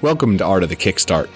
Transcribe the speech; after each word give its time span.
Welcome 0.00 0.38
to 0.38 0.44
Art 0.44 0.62
of 0.62 0.68
the 0.68 0.76
Kickstart, 0.76 1.28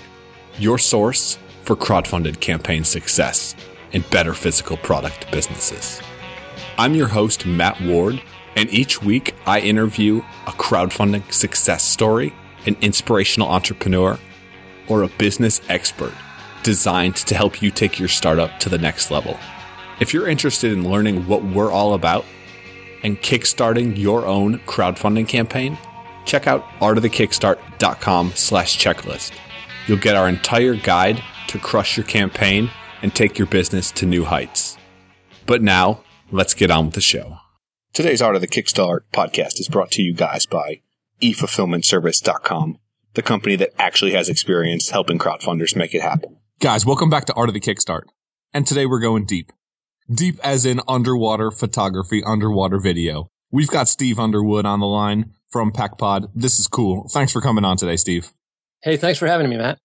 your 0.57 0.79
source 0.79 1.37
for 1.65 1.75
crowdfunded 1.75 2.39
campaign 2.39 2.85
success 2.85 3.57
and 3.93 4.09
better 4.11 4.35
physical 4.35 4.77
product 4.77 5.29
businesses. 5.33 6.01
I'm 6.79 6.95
your 6.95 7.09
host, 7.09 7.45
Matt 7.45 7.81
Ward, 7.81 8.23
and 8.55 8.73
each 8.73 9.03
week 9.03 9.35
I 9.47 9.59
interview 9.59 10.23
a 10.47 10.53
crowdfunding 10.53 11.33
success 11.33 11.83
story, 11.83 12.33
an 12.65 12.77
inspirational 12.81 13.49
entrepreneur, 13.49 14.17
or 14.87 15.03
a 15.03 15.09
business 15.09 15.61
expert 15.69 16.15
designed 16.63 17.17
to 17.17 17.35
help 17.35 17.63
you 17.63 17.73
take 17.73 17.99
your 17.99 18.07
startup 18.07 18.61
to 18.61 18.69
the 18.69 18.79
next 18.79 19.11
level. 19.11 19.41
If 19.99 20.15
you're 20.15 20.29
interested 20.29 20.73
in 20.73 20.89
learning 20.89 21.27
what 21.27 21.43
we're 21.43 21.73
all 21.73 21.95
about 21.95 22.25
and 23.03 23.21
kickstarting 23.23 23.99
your 23.99 24.25
own 24.25 24.61
crowdfunding 24.61 25.27
campaign, 25.27 25.77
check 26.25 26.47
out 26.47 26.65
artofthekickstart.com 26.81 28.33
slash 28.35 28.79
checklist. 28.79 29.33
You'll 29.87 29.99
get 29.99 30.17
our 30.17 30.29
entire 30.29 30.75
guide 30.75 31.23
to 31.49 31.59
crush 31.59 31.97
your 31.97 32.07
campaign 32.07 32.71
and 33.03 33.15
take 33.15 33.39
your 33.39 33.47
business 33.47 33.91
to 33.93 34.07
new 34.07 34.25
heights. 34.25 34.79
But 35.47 35.63
now, 35.63 36.03
let's 36.31 36.55
get 36.55 36.71
on 36.71 36.87
with 36.87 36.95
the 36.95 37.01
show. 37.01 37.39
Today's 37.93 38.23
Art 38.23 38.37
of 38.37 38.41
the 38.41 38.49
Kickstart 38.49 39.01
podcast 39.13 39.61
is 39.61 39.69
brought 39.69 39.91
to 39.93 40.03
you 40.03 40.15
guys 40.15 40.47
by 40.47 40.81
eFulfillmentService.com, 41.21 42.79
the 43.15 43.23
company 43.23 43.57
that 43.57 43.73
actually 43.79 44.13
has 44.13 44.29
experience 44.29 44.91
helping 44.91 45.19
crowdfunders 45.19 45.77
make 45.77 45.95
it 45.95 46.01
happen. 46.01 46.39
Guys, 46.61 46.87
welcome 46.87 47.11
back 47.11 47.27
to 47.27 47.35
Art 47.35 47.49
of 47.49 47.55
the 47.55 47.61
Kickstart. 47.61 48.05
And 48.55 48.67
today 48.67 48.87
we're 48.87 49.01
going 49.01 49.25
deep. 49.25 49.53
Deep 50.13 50.39
as 50.43 50.65
in 50.65 50.81
underwater 50.89 51.51
photography, 51.51 52.23
underwater 52.25 52.79
video. 52.79 53.29
We've 53.51 53.69
got 53.69 53.89
Steve 53.89 54.19
Underwood 54.19 54.65
on 54.65 54.81
the 54.81 54.87
line 54.87 55.35
from 55.53 55.71
PakPod. 55.71 56.31
This 56.35 56.59
is 56.59 56.67
cool. 56.67 57.09
Thanks 57.09 57.33
for 57.33 57.41
coming 57.41 57.65
on 57.65 57.77
today, 57.77 57.97
Steve. 57.97 58.33
Hey, 58.83 58.97
thanks 58.97 59.19
for 59.19 59.27
having 59.27 59.49
me, 59.49 59.59
Matt. 59.59 59.79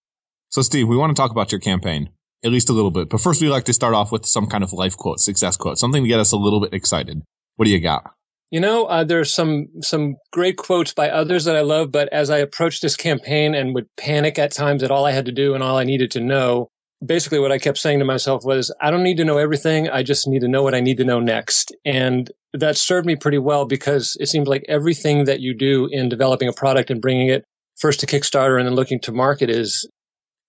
So, 0.50 0.62
Steve, 0.62 0.88
we 0.88 0.98
want 0.98 1.16
to 1.16 1.22
talk 1.22 1.32
about 1.32 1.52
your 1.52 1.60
campaign, 1.60 2.10
at 2.44 2.52
least 2.52 2.70
a 2.70 2.74
little 2.74 2.92
bit. 2.92 3.10
But 3.10 3.22
first, 3.22 3.42
we 3.42 3.50
like 3.50 3.66
to 3.66 3.74
start 3.74 3.94
off 3.94 4.12
with 4.12 4.26
some 4.26 4.48
kind 4.48 4.64
of 4.64 4.74
life 4.74 4.96
quote, 4.96 5.20
success 5.20 5.58
quote, 5.58 5.78
something 5.78 6.04
to 6.04 6.08
get 6.08 6.20
us 6.20 6.32
a 6.32 6.38
little 6.38 6.62
bit 6.62 6.74
excited. 6.74 7.22
What 7.58 7.66
do 7.66 7.72
you 7.72 7.82
got? 7.82 8.12
You 8.50 8.62
know, 8.62 8.86
uh, 8.86 9.04
there's 9.04 9.34
some 9.34 9.68
some 9.82 10.16
great 10.32 10.56
quotes 10.56 10.94
by 10.94 11.10
others 11.10 11.44
that 11.46 11.58
I 11.58 11.62
love, 11.62 11.92
but 11.92 12.08
as 12.14 12.30
I 12.30 12.38
approached 12.38 12.82
this 12.82 12.96
campaign 12.96 13.54
and 13.54 13.76
would 13.76 13.88
panic 13.98 14.40
at 14.40 14.54
times 14.54 14.84
at 14.84 14.92
all 14.92 15.06
I 15.06 15.12
had 15.12 15.26
to 15.26 15.34
do 15.34 15.54
and 15.54 15.62
all 15.62 15.78
I 15.78 15.84
needed 15.84 16.12
to 16.12 16.22
know, 16.22 16.70
basically 17.06 17.40
what 17.40 17.52
I 17.52 17.60
kept 17.60 17.78
saying 17.78 18.00
to 18.00 18.06
myself 18.06 18.44
was, 18.44 18.74
I 18.82 18.90
don't 18.90 19.04
need 19.04 19.18
to 19.18 19.26
know 19.26 19.38
everything. 19.38 19.90
I 19.90 20.04
just 20.04 20.28
need 20.28 20.42
to 20.42 20.48
know 20.48 20.64
what 20.64 20.74
I 20.74 20.80
need 20.80 20.98
to 20.98 21.06
know 21.06 21.20
next. 21.20 21.76
And 21.86 22.32
that 22.54 22.78
served 22.78 23.06
me 23.06 23.16
pretty 23.16 23.38
well 23.38 23.66
because 23.66 24.18
it 24.20 24.28
seems 24.28 24.48
like 24.48 24.66
everything 24.68 25.26
that 25.26 25.40
you 25.40 25.54
do 25.54 25.88
in 25.92 26.10
developing 26.10 26.48
a 26.48 26.54
product 26.54 26.90
and 26.90 27.02
bringing 27.02 27.28
it 27.28 27.46
first 27.78 28.00
to 28.00 28.08
Kickstarter 28.08 28.58
and 28.58 28.68
then 28.68 28.76
looking 28.76 29.00
to 29.02 29.12
market 29.12 29.50
is, 29.50 29.88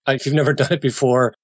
uh, 0.09 0.13
if 0.13 0.25
you've 0.25 0.35
never 0.35 0.53
done 0.55 0.73
it 0.73 0.81
before, 0.81 1.35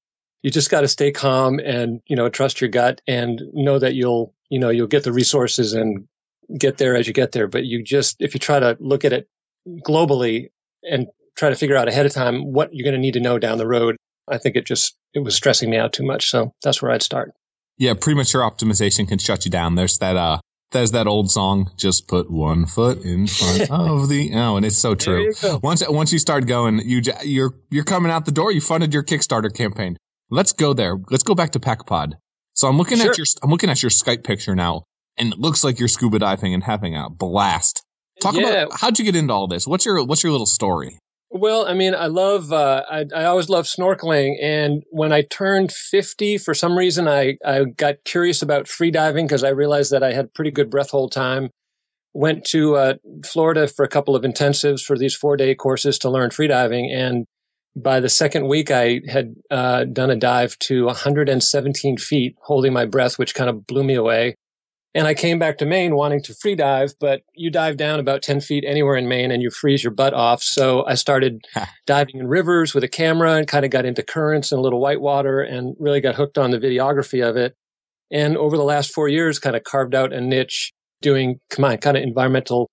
you 0.43 0.51
just 0.51 0.71
got 0.71 0.83
to 0.83 0.89
stay 0.89 1.11
calm 1.11 1.59
and, 1.59 2.01
you 2.07 2.17
know, 2.17 2.29
trust 2.29 2.61
your 2.61 2.69
gut 2.71 3.01
and 3.07 3.43
know 3.53 3.79
that 3.79 3.95
you'll, 3.95 4.35
you 4.51 4.59
know, 4.59 4.71
you'll 4.71 4.87
get 4.87 5.05
the 5.05 5.13
resources 5.13 5.73
and 5.73 6.07
get 6.59 6.79
there 6.79 6.97
as 6.97 7.07
you 7.07 7.13
get 7.13 7.33
there. 7.33 7.49
But 7.49 7.65
you 7.65 7.83
just, 7.83 8.17
if 8.21 8.35
you 8.35 8.41
try 8.41 8.59
to 8.59 8.77
look 8.81 9.05
at 9.05 9.13
it 9.13 9.29
globally 9.87 10.51
and 10.83 11.07
try 11.37 11.49
to 11.49 11.57
figure 11.57 11.77
out 11.77 11.89
ahead 11.89 12.07
of 12.07 12.13
time 12.13 12.53
what 12.53 12.69
you're 12.73 12.85
going 12.85 12.95
to 12.95 13.01
need 13.01 13.15
to 13.15 13.21
know 13.21 13.39
down 13.39 13.59
the 13.59 13.67
road, 13.67 13.97
I 14.29 14.39
think 14.39 14.57
it 14.57 14.67
just, 14.67 14.97
it 15.13 15.21
was 15.21 15.35
stressing 15.35 15.71
me 15.71 15.77
out 15.77 15.93
too 15.93 16.05
much. 16.05 16.31
So 16.31 16.53
that's 16.63 16.83
where 16.83 16.91
I'd 16.91 17.03
start. 17.03 17.33
Yeah. 17.79 17.95
Premature 17.95 18.43
optimization 18.43 19.07
can 19.09 19.19
shut 19.19 19.45
you 19.45 19.51
down. 19.51 19.75
There's 19.75 19.99
that, 19.99 20.17
uh, 20.17 20.39
there's 20.73 20.93
that 20.93 21.07
old 21.07 21.31
song, 21.31 21.71
just 21.77 22.09
put 22.09 22.31
one 22.31 22.67
foot 22.67 23.05
in 23.05 23.27
front 23.27 23.63
of 23.71 24.09
the, 24.09 24.33
oh, 24.35 24.57
and 24.57 24.67
it's 24.67 24.79
so 24.79 24.95
true. 24.95 25.33
Once, 25.63 25.83
once 25.89 26.13
you 26.13 26.19
start 26.19 26.47
going, 26.47 26.81
you, 26.85 27.01
you're, 27.23 27.55
you're 27.71 27.85
coming 27.85 28.11
out 28.11 28.25
the 28.25 28.33
door. 28.33 28.51
You 28.51 28.61
funded 28.61 28.93
your 28.93 29.05
Kickstarter 29.05 29.55
campaign. 29.55 29.97
Let's 30.31 30.53
go 30.53 30.73
there. 30.73 30.97
Let's 31.11 31.23
go 31.23 31.35
back 31.35 31.53
to 31.53 31.61
PakPod. 31.61 32.15
So 32.55 32.69
I'm 32.69 32.77
looking 32.77 32.99
sure. 32.99 33.11
at 33.11 33.19
your, 33.19 33.27
I'm 33.43 33.51
looking 33.51 33.71
at 33.71 33.83
your 33.83 33.91
Skype 33.91 34.25
picture 34.25 34.55
now 34.55 34.85
and 35.17 35.33
it 35.33 35.39
looks 35.39 35.63
like 35.63 35.79
you're 35.79 35.89
scuba 35.89 36.19
diving 36.19 36.55
and 36.55 36.65
having 36.65 36.97
a 36.97 37.09
blast. 37.09 37.85
Talk 38.21 38.35
yeah. 38.35 38.49
about 38.49 38.81
how'd 38.81 38.99
you 38.99 39.05
get 39.05 39.17
into 39.17 39.33
all 39.33 39.47
this? 39.47 39.67
What's 39.67 39.85
your, 39.87 40.05
what's 40.05 40.23
your 40.23 40.33
little 40.33 40.47
story? 40.47 40.99
Well, 41.37 41.67
I 41.67 41.75
mean, 41.75 41.97
I 41.97 42.07
love, 42.07 42.53
uh, 42.53 42.85
I, 42.89 43.07
I 43.13 43.25
always 43.25 43.49
love 43.49 43.65
snorkeling. 43.65 44.37
And 44.41 44.85
when 44.91 45.13
I 45.13 45.23
turned 45.23 45.73
50, 45.73 46.39
for 46.39 46.55
some 46.55 46.79
reason, 46.79 47.09
I, 47.09 47.39
I 47.45 47.65
got 47.65 48.05
curious 48.05 48.41
about 48.41 48.69
free 48.69 48.93
diving 48.93 49.27
because 49.27 49.43
I 49.43 49.49
realized 49.49 49.91
that 49.91 50.05
I 50.05 50.13
had 50.13 50.33
pretty 50.33 50.53
good 50.53 50.71
breath 50.71 50.91
hold 50.91 51.11
time. 51.11 51.51
Went 52.13 52.45
to 52.51 52.77
uh, 52.77 52.95
Florida 53.25 53.67
for 53.67 53.85
a 53.85 53.89
couple 53.89 54.15
of 54.15 54.23
intensives 54.23 54.85
for 54.85 54.97
these 54.97 55.17
four 55.17 55.37
day 55.37 55.57
courses 55.57 55.99
to 55.99 56.09
learn 56.09 56.31
free 56.31 56.47
diving. 56.47 56.93
And 56.93 57.27
by 57.75 57.99
the 57.99 58.09
second 58.09 58.47
week, 58.47 58.71
I 58.71 59.01
had 59.09 59.35
uh, 59.51 59.87
done 59.87 60.11
a 60.11 60.17
dive 60.17 60.57
to 60.61 60.85
117 60.85 61.97
feet, 61.97 62.37
holding 62.43 62.73
my 62.73 62.85
breath, 62.85 63.19
which 63.19 63.35
kind 63.35 63.51
of 63.51 63.67
blew 63.67 63.83
me 63.83 63.97
away. 63.97 64.37
And 64.97 65.09
I 65.09 65.15
came 65.15 65.41
back 65.41 65.59
to 65.59 65.67
Maine 65.67 65.97
wanting 65.97 66.23
to 66.23 66.35
free 66.35 66.55
dive, 66.55 66.95
but 67.01 67.23
you 67.35 67.51
dive 67.51 67.77
down 67.77 67.99
about 67.99 68.23
10 68.23 68.41
feet 68.41 68.65
anywhere 68.65 68.95
in 68.95 69.09
Maine 69.09 69.33
and 69.33 69.43
you 69.43 69.51
freeze 69.51 69.83
your 69.83 69.91
butt 69.93 70.15
off. 70.15 70.41
So 70.41 70.87
I 70.87 70.95
started 70.95 71.45
diving 71.87 72.21
in 72.21 72.29
rivers 72.29 72.75
with 72.75 72.85
a 72.85 72.89
camera 72.89 73.33
and 73.35 73.49
kind 73.49 73.65
of 73.65 73.73
got 73.73 73.85
into 73.85 74.05
currents 74.05 74.53
and 74.53 74.61
a 74.61 74.63
little 74.63 74.81
whitewater 74.81 75.41
and 75.41 75.75
really 75.81 76.01
got 76.01 76.15
hooked 76.15 76.39
on 76.39 76.53
the 76.53 76.59
videography 76.59 77.29
of 77.29 77.37
it. 77.37 77.57
And 78.13 78.37
over 78.37 78.57
the 78.57 78.63
last 78.63 78.93
four 78.93 79.09
years, 79.09 79.41
kind 79.41 79.57
of 79.57 79.65
carved 79.65 79.97
out 79.97 80.13
a 80.13 80.21
niche 80.21 80.73
doing, 81.03 81.41
come 81.51 81.65
on, 81.65 81.79
kind 81.79 81.97
of 81.97 82.05
environmental 82.05 82.71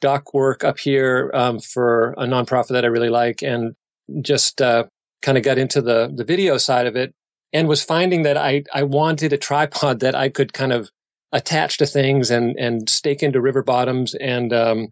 doc 0.00 0.34
work 0.34 0.64
up 0.64 0.78
here 0.78 1.30
um, 1.34 1.60
for 1.60 2.14
a 2.18 2.24
nonprofit 2.24 2.70
that 2.70 2.84
I 2.84 2.88
really 2.88 3.10
like 3.10 3.42
and 3.42 3.74
just 4.22 4.60
uh, 4.60 4.84
kind 5.22 5.38
of 5.38 5.44
got 5.44 5.58
into 5.58 5.80
the, 5.80 6.12
the 6.12 6.24
video 6.24 6.56
side 6.56 6.88
of 6.88 6.96
it 6.96 7.14
and 7.52 7.68
was 7.68 7.84
finding 7.84 8.22
that 8.22 8.36
I, 8.36 8.64
I 8.74 8.82
wanted 8.82 9.32
a 9.32 9.38
tripod 9.38 10.00
that 10.00 10.16
I 10.16 10.30
could 10.30 10.52
kind 10.52 10.72
of 10.72 10.90
attach 11.32 11.78
to 11.78 11.86
things 11.86 12.30
and 12.30 12.56
and 12.58 12.88
stake 12.88 13.22
into 13.22 13.40
river 13.40 13.62
bottoms 13.62 14.14
and 14.14 14.52
um, 14.52 14.88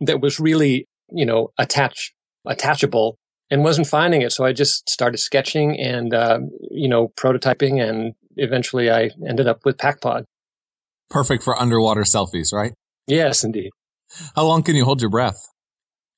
that 0.00 0.20
was 0.20 0.38
really 0.38 0.86
you 1.10 1.26
know 1.26 1.50
attach 1.58 2.12
attachable 2.46 3.16
and 3.50 3.64
wasn't 3.64 3.86
finding 3.86 4.22
it. 4.22 4.32
So 4.32 4.44
i 4.44 4.52
just 4.52 4.88
started 4.88 5.18
sketching 5.18 5.78
and 5.78 6.14
uh, 6.14 6.40
you 6.70 6.88
know 6.88 7.08
prototyping 7.16 7.82
and 7.82 8.14
eventually 8.36 8.90
i 8.90 9.10
ended 9.26 9.46
up 9.46 9.60
with 9.64 9.76
pakpod. 9.76 10.24
Perfect 11.10 11.42
for 11.42 11.60
underwater 11.60 12.02
selfies 12.02 12.52
right? 12.52 12.72
Yes 13.06 13.44
indeed. 13.44 13.70
How 14.36 14.44
long 14.44 14.62
can 14.62 14.76
you 14.76 14.84
hold 14.84 15.00
your 15.00 15.10
breath? 15.10 15.48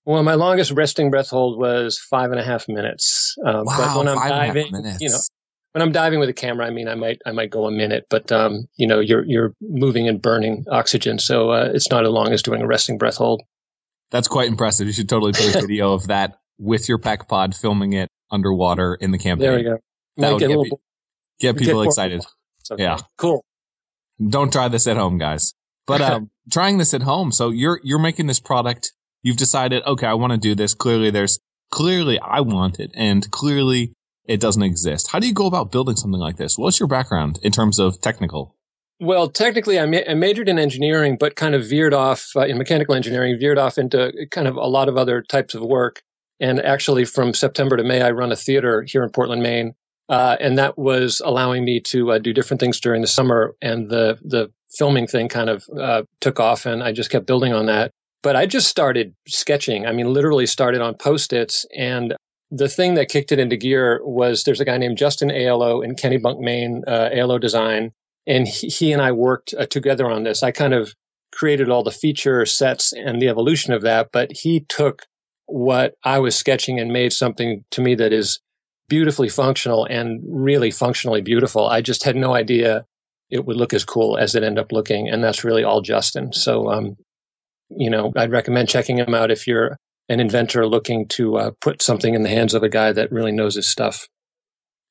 Well 0.05 0.23
my 0.23 0.35
longest 0.35 0.73
resting 0.73 1.11
breath 1.11 1.31
hold 1.31 1.59
was 1.59 1.99
five 1.99 2.31
and 2.31 2.41
a 2.41 2.45
half 2.45 2.69
minutes. 2.69 3.35
Um, 3.45 3.65
wow, 3.65 3.77
but 3.79 3.99
when 3.99 4.09
i'm 4.09 4.29
diving 4.29 4.99
you 5.01 5.11
know 5.11 5.19
when 5.75 5.83
I'm 5.83 5.91
diving 5.91 6.21
with 6.21 6.29
a 6.29 6.33
camera, 6.33 6.67
I 6.67 6.71
mean, 6.71 6.87
I 6.87 6.95
might 6.95 7.21
I 7.27 7.33
might 7.33 7.51
go 7.51 7.67
a 7.67 7.71
minute, 7.73 8.07
but 8.09 8.31
um, 8.31 8.69
you 8.77 8.87
know, 8.87 9.01
you're 9.01 9.25
you're 9.25 9.55
moving 9.61 10.09
and 10.09 10.23
burning 10.23 10.65
oxygen, 10.71 11.19
so 11.19 11.51
uh, 11.51 11.69
it's 11.75 11.91
not 11.91 12.05
as 12.05 12.11
long 12.11 12.33
as 12.33 12.43
doing 12.43 12.63
a 12.63 12.67
resting 12.67 12.97
breath 12.97 13.17
hold. 13.17 13.43
That's 14.13 14.29
quite 14.29 14.47
impressive. 14.47 14.87
You 14.87 14.93
should 14.93 15.09
totally 15.09 15.33
put 15.33 15.53
a 15.53 15.61
video 15.63 15.93
of 15.93 16.07
that 16.07 16.39
with 16.59 16.89
your 16.89 16.99
PakPod, 16.99 17.61
filming 17.61 17.93
it 17.93 18.09
underwater 18.31 18.95
in 18.95 19.11
the 19.11 19.19
campaign. 19.19 19.49
There 19.49 19.57
we 19.57 19.65
go. 19.65 19.79
That 20.19 20.33
would 20.35 20.39
get, 20.39 20.49
little, 20.51 20.81
get, 21.41 21.57
people 21.57 21.83
get 21.83 21.89
excited. 21.89 22.25
Okay. 22.71 22.85
Yeah, 22.85 22.99
cool. 23.19 23.45
Don't 24.25 24.53
try 24.53 24.69
this 24.69 24.87
at 24.87 24.97
home, 24.97 25.19
guys. 25.19 25.55
But 25.89 26.01
um, 26.01 26.31
trying 26.53 26.79
this 26.79 26.95
at 26.95 27.03
home, 27.03 27.33
so 27.33 27.51
you're 27.51 27.81
you're 27.83 27.99
making 27.99 28.29
this 28.29 28.39
product. 28.39 28.93
You've 29.23 29.39
decided, 29.39 29.83
okay, 29.85 30.07
I 30.07 30.15
want 30.15 30.35
to 30.35 30.39
do 30.39 30.55
this. 30.55 30.73
Clearly, 30.73 31.11
there's 31.11 31.41
clearly 31.73 32.21
I 32.21 32.43
want 32.43 32.79
it, 32.79 32.93
and 32.95 33.29
clearly 33.33 33.95
it 34.27 34.41
doesn't 34.41 34.63
exist. 34.63 35.09
How 35.11 35.19
do 35.19 35.27
you 35.27 35.35
go 35.35 35.47
about 35.47 35.71
building 35.71 35.97
something 35.97 36.21
like 36.21 36.37
this? 36.37 36.57
What's 36.57 36.81
your 36.81 36.89
background 36.89 37.39
in 37.43 37.53
terms 37.53 37.79
of 37.79 38.01
technical? 38.01 38.57
Well, 39.01 39.29
technically, 39.29 39.79
I, 39.79 39.87
ma- 39.87 40.09
I 40.09 40.15
majored 40.15 40.49
in 40.49 40.59
engineering, 40.59 41.17
but 41.19 41.37
kind 41.37 41.55
of 41.55 41.67
veered 41.67 41.93
off 41.93 42.31
uh, 42.37 42.47
in 42.47 42.59
mechanical 42.59 42.95
engineering, 42.95 43.39
veered 43.39 43.59
off 43.59 43.77
into 43.77 44.13
kind 44.31 44.47
of 44.47 44.57
a 44.57 44.67
lot 44.67 44.89
of 44.89 44.97
other 44.97 45.21
types 45.23 45.55
of 45.55 45.63
work. 45.63 46.03
And 46.41 46.61
actually, 46.61 47.05
from 47.05 47.35
September 47.35 47.77
to 47.77 47.85
May, 47.85 48.03
I 48.03 48.11
run 48.13 48.33
a 48.33 48.37
theater 48.37 48.83
here 48.87 49.03
in 49.03 49.11
Portland, 49.11 49.43
Maine, 49.43 49.75
uh, 50.09 50.37
and 50.41 50.59
that 50.59 50.79
was 50.79 51.21
allowing 51.25 51.65
me 51.65 51.81
to 51.81 52.13
uh, 52.13 52.19
do 52.19 52.33
different 52.33 52.61
things 52.61 52.81
during 52.81 53.03
the 53.03 53.09
summer. 53.09 53.55
And 53.61 53.91
the 53.91 54.19
the 54.23 54.53
filming 54.77 55.07
thing 55.07 55.29
kind 55.29 55.51
of 55.51 55.65
uh, 55.79 56.03
took 56.21 56.41
off, 56.41 56.67
and 56.67 56.83
I 56.83 56.93
just 56.93 57.11
kept 57.11 57.27
building 57.27 57.53
on 57.53 57.67
that. 57.67 57.91
But 58.23 58.37
I 58.37 58.47
just 58.47 58.69
started 58.69 59.15
sketching. 59.29 59.87
I 59.87 59.93
mean, 59.93 60.13
literally 60.13 60.47
started 60.47 60.81
on 60.81 60.95
post 60.95 61.33
its, 61.33 61.67
and 61.77 62.15
the 62.51 62.69
thing 62.69 62.95
that 62.95 63.09
kicked 63.09 63.33
it 63.33 63.39
into 63.39 63.57
gear 63.57 64.01
was 64.05 64.45
there's 64.45 64.61
a 64.61 64.65
guy 64.65 64.79
named 64.79 64.99
Justin 64.99 65.31
ALO 65.31 65.81
in 65.81 65.95
Kennebunk, 65.95 66.41
Maine, 66.41 66.85
uh, 66.87 67.11
ALO 67.13 67.39
Design, 67.39 67.93
and 68.27 68.47
he, 68.47 68.69
he 68.69 68.93
and 68.93 69.03
I 69.03 69.13
worked 69.13 69.55
uh, 69.59 69.67
together 69.67 70.11
on 70.11 70.25
this. 70.25 70.43
I 70.43 70.51
kind 70.51 70.75
of 70.75 70.95
created 71.33 71.69
all 71.69 71.83
the 71.83 71.91
feature 71.91 72.47
sets 72.47 72.93
and 72.93 73.21
the 73.21 73.29
evolution 73.29 73.73
of 73.73 73.83
that, 73.83 74.11
but 74.13 74.31
he 74.33 74.61
took 74.69 75.03
what 75.47 75.95
I 76.05 76.19
was 76.21 76.37
sketching 76.37 76.79
and 76.79 76.93
made 76.93 77.13
something 77.13 77.65
to 77.73 77.81
me 77.81 77.95
that 77.97 78.13
is 78.13 78.41
beautifully 78.89 79.29
functional 79.29 79.85
and 79.87 80.23
really 80.27 80.71
functionally 80.71 81.21
beautiful. 81.21 81.67
I 81.67 81.81
just 81.81 82.05
had 82.05 82.17
no 82.17 82.35
idea 82.35 82.85
it 83.31 83.47
would 83.47 83.57
look 83.57 83.73
as 83.75 83.85
cool 83.85 84.17
as 84.17 84.35
it 84.35 84.43
ended 84.43 84.63
up 84.63 84.73
looking, 84.73 85.09
and 85.09 85.25
that's 85.25 85.45
really 85.45 85.65
all 85.65 85.81
Justin. 85.81 86.33
So, 86.33 86.71
um, 86.71 86.97
you 87.71 87.91
know, 87.91 88.13
I'd 88.17 88.31
recommend 88.31 88.69
checking 88.69 88.99
him 88.99 89.15
out 89.15 89.31
if 89.31 89.47
you're 89.47 89.79
an 90.09 90.21
inventor 90.21 90.67
looking 90.67 91.07
to 91.09 91.37
uh, 91.37 91.51
put 91.61 91.83
something 91.83 92.15
in 92.15 92.23
the 92.23 92.29
hands 92.29 92.55
of 92.55 92.63
a 92.63 92.69
guy 92.69 92.93
that 92.93 93.13
really 93.13 93.33
knows 93.33 93.55
his 93.55 93.69
stuff. 93.69 94.09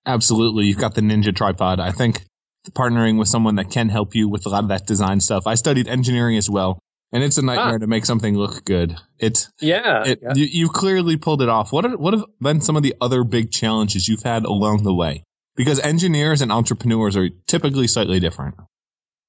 Absolutely. 0.05 0.65
You've 0.65 0.77
got 0.77 0.95
the 0.95 1.01
Ninja 1.01 1.35
tripod. 1.35 1.79
I 1.79 1.91
think 1.91 2.25
partnering 2.71 3.19
with 3.19 3.27
someone 3.27 3.55
that 3.55 3.69
can 3.69 3.89
help 3.89 4.15
you 4.15 4.27
with 4.27 4.45
a 4.45 4.49
lot 4.49 4.63
of 4.63 4.69
that 4.69 4.85
design 4.85 5.19
stuff. 5.19 5.47
I 5.47 5.55
studied 5.55 5.87
engineering 5.87 6.37
as 6.37 6.49
well, 6.49 6.79
and 7.11 7.23
it's 7.23 7.37
a 7.37 7.41
nightmare 7.41 7.75
ah. 7.75 7.79
to 7.79 7.87
make 7.87 8.05
something 8.05 8.37
look 8.37 8.63
good. 8.65 8.97
It 9.19 9.47
yeah, 9.59 10.03
it, 10.05 10.19
yeah. 10.21 10.33
You, 10.35 10.45
you, 10.45 10.69
clearly 10.69 11.17
pulled 11.17 11.41
it 11.41 11.49
off. 11.49 11.71
What 11.71 11.85
are, 11.85 11.97
what 11.97 12.13
have 12.13 12.25
been 12.41 12.61
some 12.61 12.75
of 12.75 12.83
the 12.83 12.95
other 13.01 13.23
big 13.23 13.51
challenges 13.51 14.07
you've 14.07 14.23
had 14.23 14.45
along 14.45 14.83
the 14.83 14.93
way? 14.93 15.23
Because 15.55 15.79
engineers 15.79 16.41
and 16.41 16.51
entrepreneurs 16.51 17.15
are 17.15 17.29
typically 17.47 17.87
slightly 17.87 18.19
different. 18.19 18.55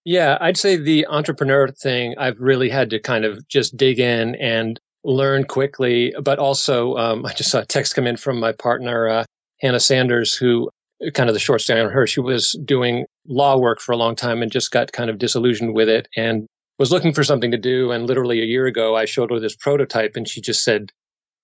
Yeah, 0.04 0.36
I'd 0.40 0.56
say 0.56 0.76
the 0.76 1.06
entrepreneur 1.06 1.68
thing, 1.68 2.14
I've 2.18 2.38
really 2.38 2.68
had 2.68 2.90
to 2.90 3.00
kind 3.00 3.24
of 3.24 3.46
just 3.48 3.76
dig 3.76 3.98
in 3.98 4.34
and 4.34 4.78
learn 5.04 5.44
quickly. 5.44 6.14
But 6.22 6.38
also, 6.38 6.96
um, 6.96 7.24
I 7.26 7.32
just 7.32 7.50
saw 7.50 7.60
a 7.60 7.66
text 7.66 7.94
come 7.94 8.06
in 8.06 8.16
from 8.16 8.40
my 8.40 8.52
partner, 8.52 9.08
uh, 9.08 9.24
Hannah 9.60 9.80
Sanders, 9.80 10.34
who 10.34 10.70
kind 11.12 11.28
of 11.28 11.34
the 11.34 11.40
short 11.40 11.60
story 11.60 11.80
on 11.80 11.90
her, 11.90 12.06
she 12.06 12.20
was 12.20 12.58
doing 12.64 13.04
law 13.26 13.58
work 13.58 13.80
for 13.80 13.92
a 13.92 13.96
long 13.96 14.14
time 14.14 14.42
and 14.42 14.50
just 14.50 14.70
got 14.70 14.92
kind 14.92 15.10
of 15.10 15.18
disillusioned 15.18 15.74
with 15.74 15.88
it 15.88 16.08
and 16.16 16.46
was 16.78 16.90
looking 16.90 17.12
for 17.12 17.24
something 17.24 17.50
to 17.50 17.58
do. 17.58 17.90
And 17.90 18.06
literally 18.06 18.40
a 18.40 18.46
year 18.46 18.66
ago, 18.66 18.96
I 18.96 19.04
showed 19.04 19.30
her 19.30 19.40
this 19.40 19.56
prototype 19.56 20.16
and 20.16 20.28
she 20.28 20.40
just 20.40 20.64
said, 20.64 20.90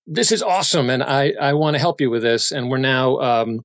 this 0.07 0.31
is 0.31 0.41
awesome. 0.41 0.89
And 0.89 1.03
I, 1.03 1.33
I 1.39 1.53
want 1.53 1.75
to 1.75 1.79
help 1.79 2.01
you 2.01 2.09
with 2.09 2.23
this. 2.23 2.51
And 2.51 2.69
we're 2.69 2.77
now, 2.77 3.17
um, 3.19 3.59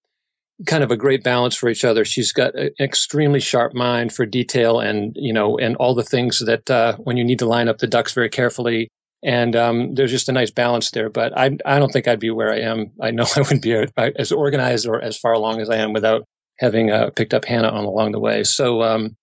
kind 0.66 0.82
of 0.82 0.90
a 0.90 0.96
great 0.96 1.22
balance 1.22 1.54
for 1.54 1.68
each 1.68 1.84
other. 1.84 2.04
She's 2.04 2.32
got 2.32 2.54
an 2.54 2.70
extremely 2.80 3.40
sharp 3.40 3.74
mind 3.74 4.12
for 4.12 4.24
detail 4.24 4.80
and, 4.80 5.12
you 5.14 5.32
know, 5.32 5.58
and 5.58 5.76
all 5.76 5.94
the 5.94 6.04
things 6.04 6.42
that, 6.46 6.70
uh, 6.70 6.96
when 6.96 7.16
you 7.16 7.24
need 7.24 7.38
to 7.40 7.46
line 7.46 7.68
up 7.68 7.78
the 7.78 7.86
ducks 7.86 8.14
very 8.14 8.30
carefully. 8.30 8.88
And, 9.26 9.54
um, 9.56 9.94
there's 9.94 10.10
just 10.10 10.28
a 10.28 10.32
nice 10.32 10.50
balance 10.50 10.90
there, 10.92 11.10
but 11.10 11.36
I, 11.36 11.56
I 11.66 11.78
don't 11.78 11.92
think 11.92 12.08
I'd 12.08 12.20
be 12.20 12.30
where 12.30 12.52
I 12.52 12.60
am. 12.60 12.92
I 13.02 13.10
know 13.10 13.26
I 13.36 13.40
wouldn't 13.40 13.62
be 13.62 13.74
as 13.96 14.32
organized 14.32 14.86
or 14.86 15.02
as 15.02 15.18
far 15.18 15.32
along 15.32 15.60
as 15.60 15.68
I 15.68 15.76
am 15.76 15.92
without 15.92 16.24
having, 16.58 16.90
uh, 16.90 17.10
picked 17.10 17.34
up 17.34 17.44
Hannah 17.44 17.68
on 17.68 17.84
along 17.84 18.12
the 18.12 18.20
way. 18.20 18.44
So, 18.44 18.82
um, 18.82 19.16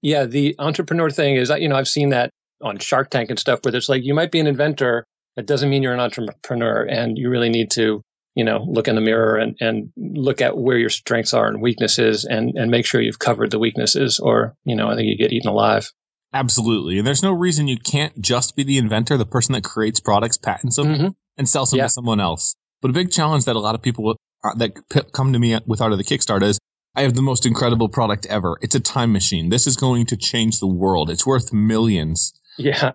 yeah, 0.00 0.24
the 0.24 0.54
entrepreneur 0.58 1.10
thing 1.10 1.36
is, 1.36 1.50
you 1.50 1.68
know, 1.68 1.76
I've 1.76 1.88
seen 1.88 2.08
that 2.10 2.30
on 2.62 2.78
Shark 2.78 3.10
Tank 3.10 3.28
and 3.28 3.38
stuff 3.38 3.60
where 3.62 3.74
it's 3.74 3.88
like, 3.88 4.04
you 4.04 4.14
might 4.14 4.30
be 4.30 4.40
an 4.40 4.46
inventor. 4.46 5.04
That 5.36 5.46
doesn't 5.46 5.68
mean 5.68 5.82
you're 5.82 5.92
an 5.92 6.00
entrepreneur 6.00 6.82
and 6.84 7.18
you 7.18 7.28
really 7.28 7.50
need 7.50 7.70
to 7.72 8.02
you 8.34 8.44
know, 8.44 8.64
look 8.68 8.88
in 8.88 8.94
the 8.94 9.00
mirror 9.00 9.36
and, 9.36 9.56
and 9.60 9.92
look 9.96 10.40
at 10.40 10.56
where 10.56 10.78
your 10.78 10.88
strengths 10.88 11.34
are 11.34 11.48
and 11.48 11.60
weaknesses 11.60 12.24
and, 12.24 12.54
and 12.56 12.70
make 12.70 12.86
sure 12.86 13.00
you've 13.00 13.18
covered 13.18 13.50
the 13.50 13.58
weaknesses 13.58 14.18
or, 14.18 14.54
you 14.64 14.76
know, 14.76 14.88
I 14.88 14.94
think 14.94 15.08
you 15.08 15.16
get 15.16 15.32
eaten 15.32 15.50
alive. 15.50 15.90
Absolutely. 16.32 16.98
And 16.98 17.06
there's 17.06 17.22
no 17.22 17.32
reason 17.32 17.68
you 17.68 17.78
can't 17.78 18.20
just 18.20 18.54
be 18.54 18.62
the 18.62 18.78
inventor, 18.78 19.16
the 19.16 19.26
person 19.26 19.52
that 19.54 19.64
creates 19.64 19.98
products, 19.98 20.36
patents 20.36 20.76
them, 20.76 20.86
mm-hmm. 20.86 21.08
and 21.36 21.48
sells 21.48 21.70
them 21.70 21.78
yeah. 21.78 21.84
to 21.84 21.90
someone 21.90 22.20
else. 22.20 22.54
But 22.80 22.90
a 22.90 22.94
big 22.94 23.10
challenge 23.10 23.44
that 23.46 23.56
a 23.56 23.60
lot 23.60 23.74
of 23.74 23.82
people 23.82 24.16
uh, 24.44 24.54
that 24.54 24.74
come 25.12 25.32
to 25.32 25.38
me 25.38 25.58
with 25.66 25.80
Art 25.80 25.92
of 25.92 25.98
the 25.98 26.04
Kickstarter 26.04 26.44
is 26.44 26.58
I 26.94 27.02
have 27.02 27.14
the 27.14 27.22
most 27.22 27.46
incredible 27.46 27.88
product 27.88 28.26
ever. 28.26 28.58
It's 28.62 28.74
a 28.74 28.80
time 28.80 29.12
machine. 29.12 29.48
This 29.48 29.66
is 29.66 29.76
going 29.76 30.06
to 30.06 30.16
change 30.16 30.60
the 30.60 30.66
world. 30.66 31.10
It's 31.10 31.26
worth 31.26 31.52
millions. 31.52 32.32
Yeah. 32.58 32.92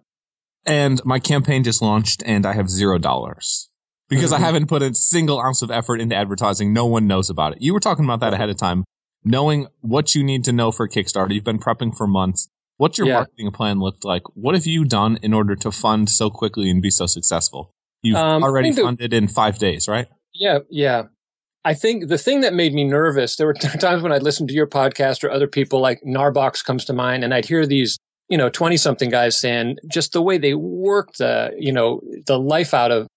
And 0.65 1.01
my 1.05 1.19
campaign 1.19 1.63
just 1.63 1.81
launched 1.81 2.23
and 2.25 2.45
I 2.45 2.53
have 2.53 2.69
zero 2.69 2.97
dollars 2.97 3.69
because 4.09 4.31
I 4.31 4.37
mm-hmm. 4.37 4.45
haven't 4.45 4.67
put 4.67 4.81
a 4.81 4.93
single 4.93 5.39
ounce 5.39 5.61
of 5.61 5.71
effort 5.71 6.01
into 6.01 6.15
advertising. 6.15 6.73
No 6.73 6.85
one 6.85 7.07
knows 7.07 7.29
about 7.29 7.53
it. 7.53 7.61
You 7.61 7.73
were 7.73 7.79
talking 7.79 8.05
about 8.05 8.19
that 8.21 8.33
ahead 8.33 8.49
of 8.49 8.57
time, 8.57 8.83
knowing 9.23 9.67
what 9.81 10.15
you 10.15 10.23
need 10.23 10.43
to 10.45 10.51
know 10.51 10.71
for 10.71 10.87
Kickstarter. 10.87 11.33
You've 11.33 11.43
been 11.43 11.59
prepping 11.59 11.95
for 11.95 12.07
months. 12.07 12.49
What's 12.77 12.97
your 12.97 13.07
yeah. 13.07 13.15
marketing 13.15 13.51
plan 13.51 13.79
looked 13.79 14.03
like? 14.03 14.23
What 14.35 14.55
have 14.55 14.65
you 14.65 14.83
done 14.83 15.17
in 15.21 15.33
order 15.33 15.55
to 15.55 15.71
fund 15.71 16.09
so 16.09 16.29
quickly 16.29 16.69
and 16.69 16.81
be 16.81 16.89
so 16.89 17.05
successful? 17.05 17.71
You've 18.01 18.17
um, 18.17 18.43
already 18.43 18.71
funded 18.71 19.13
in 19.13 19.27
five 19.27 19.57
days, 19.57 19.87
right? 19.87 20.07
Yeah, 20.33 20.59
yeah. 20.69 21.03
I 21.63 21.73
think 21.73 22.09
the 22.09 22.17
thing 22.17 22.41
that 22.41 22.53
made 22.53 22.73
me 22.73 22.83
nervous, 22.83 23.37
there 23.37 23.47
were 23.47 23.53
times 23.53 24.03
when 24.03 24.11
I'd 24.11 24.23
listen 24.23 24.47
to 24.47 24.53
your 24.53 24.67
podcast 24.67 25.23
or 25.23 25.31
other 25.31 25.47
people 25.47 25.79
like 25.79 26.01
Narbox 26.05 26.63
comes 26.63 26.85
to 26.85 26.93
mind 26.93 27.23
and 27.23 27.33
I'd 27.33 27.45
hear 27.45 27.65
these, 27.65 27.97
you 28.29 28.37
know, 28.37 28.49
20 28.49 28.77
something 28.77 29.09
guys 29.09 29.37
saying 29.37 29.77
just 29.89 30.11
the 30.11 30.21
way 30.21 30.37
they 30.37 30.53
worked 30.53 31.19
the, 31.19 31.51
you 31.57 31.71
know, 31.71 32.01
the 32.27 32.37
life 32.37 32.73
out 32.73 32.91
of 32.91 33.07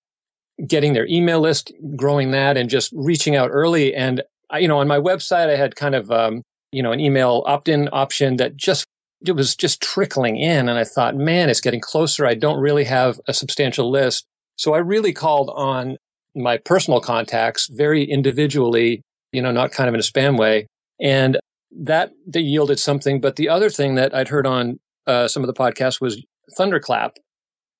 getting 0.66 0.92
their 0.92 1.06
email 1.06 1.40
list, 1.40 1.72
growing 1.96 2.30
that, 2.30 2.56
and 2.56 2.70
just 2.70 2.92
reaching 2.94 3.36
out 3.36 3.50
early. 3.52 3.94
And 3.94 4.22
I, 4.50 4.60
you 4.60 4.68
know, 4.68 4.78
on 4.78 4.88
my 4.88 4.98
website, 4.98 5.50
I 5.50 5.56
had 5.56 5.76
kind 5.76 5.94
of 5.94 6.10
um, 6.10 6.42
you 6.72 6.82
know 6.82 6.92
an 6.92 7.00
email 7.00 7.42
opt-in 7.46 7.88
option 7.92 8.36
that 8.36 8.56
just 8.56 8.86
it 9.26 9.32
was 9.32 9.56
just 9.56 9.82
trickling 9.82 10.36
in, 10.36 10.68
and 10.68 10.78
I 10.78 10.84
thought, 10.84 11.16
man, 11.16 11.50
it's 11.50 11.60
getting 11.60 11.80
closer. 11.80 12.26
I 12.26 12.34
don't 12.34 12.60
really 12.60 12.84
have 12.84 13.20
a 13.26 13.34
substantial 13.34 13.90
list, 13.90 14.26
so 14.56 14.74
I 14.74 14.78
really 14.78 15.12
called 15.12 15.50
on 15.54 15.96
my 16.34 16.58
personal 16.58 17.00
contacts 17.00 17.68
very 17.68 18.04
individually, 18.04 19.02
you 19.32 19.42
know, 19.42 19.50
not 19.50 19.72
kind 19.72 19.88
of 19.88 19.94
in 19.94 20.00
a 20.00 20.02
spam 20.02 20.38
way, 20.38 20.66
and 21.00 21.38
that 21.70 22.12
that 22.28 22.42
yielded 22.42 22.78
something. 22.78 23.20
But 23.20 23.36
the 23.36 23.48
other 23.48 23.70
thing 23.70 23.96
that 23.96 24.14
I'd 24.14 24.28
heard 24.28 24.46
on 24.46 24.78
uh, 25.06 25.28
some 25.28 25.42
of 25.42 25.46
the 25.46 25.54
podcasts 25.54 26.00
was 26.00 26.24
Thunderclap, 26.56 27.16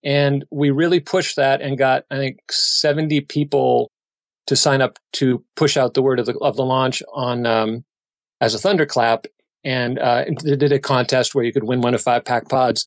and 0.04 0.44
we 0.50 0.70
really 0.70 1.00
pushed 1.00 1.36
that 1.36 1.60
and 1.60 1.78
got, 1.78 2.04
I 2.10 2.16
think, 2.16 2.38
70 2.50 3.22
people 3.22 3.90
to 4.46 4.56
sign 4.56 4.80
up 4.80 4.98
to 5.14 5.44
push 5.56 5.76
out 5.76 5.94
the 5.94 6.02
word 6.02 6.18
of 6.18 6.26
the, 6.26 6.36
of 6.38 6.56
the 6.56 6.64
launch 6.64 7.02
on 7.12 7.46
um, 7.46 7.84
as 8.40 8.54
a 8.54 8.58
thunderclap. 8.58 9.26
And 9.64 9.98
uh, 9.98 10.24
did 10.24 10.72
a 10.72 10.78
contest 10.78 11.34
where 11.34 11.44
you 11.44 11.52
could 11.52 11.64
win 11.64 11.80
one 11.80 11.94
of 11.94 12.00
five 12.00 12.24
PakPods. 12.24 12.86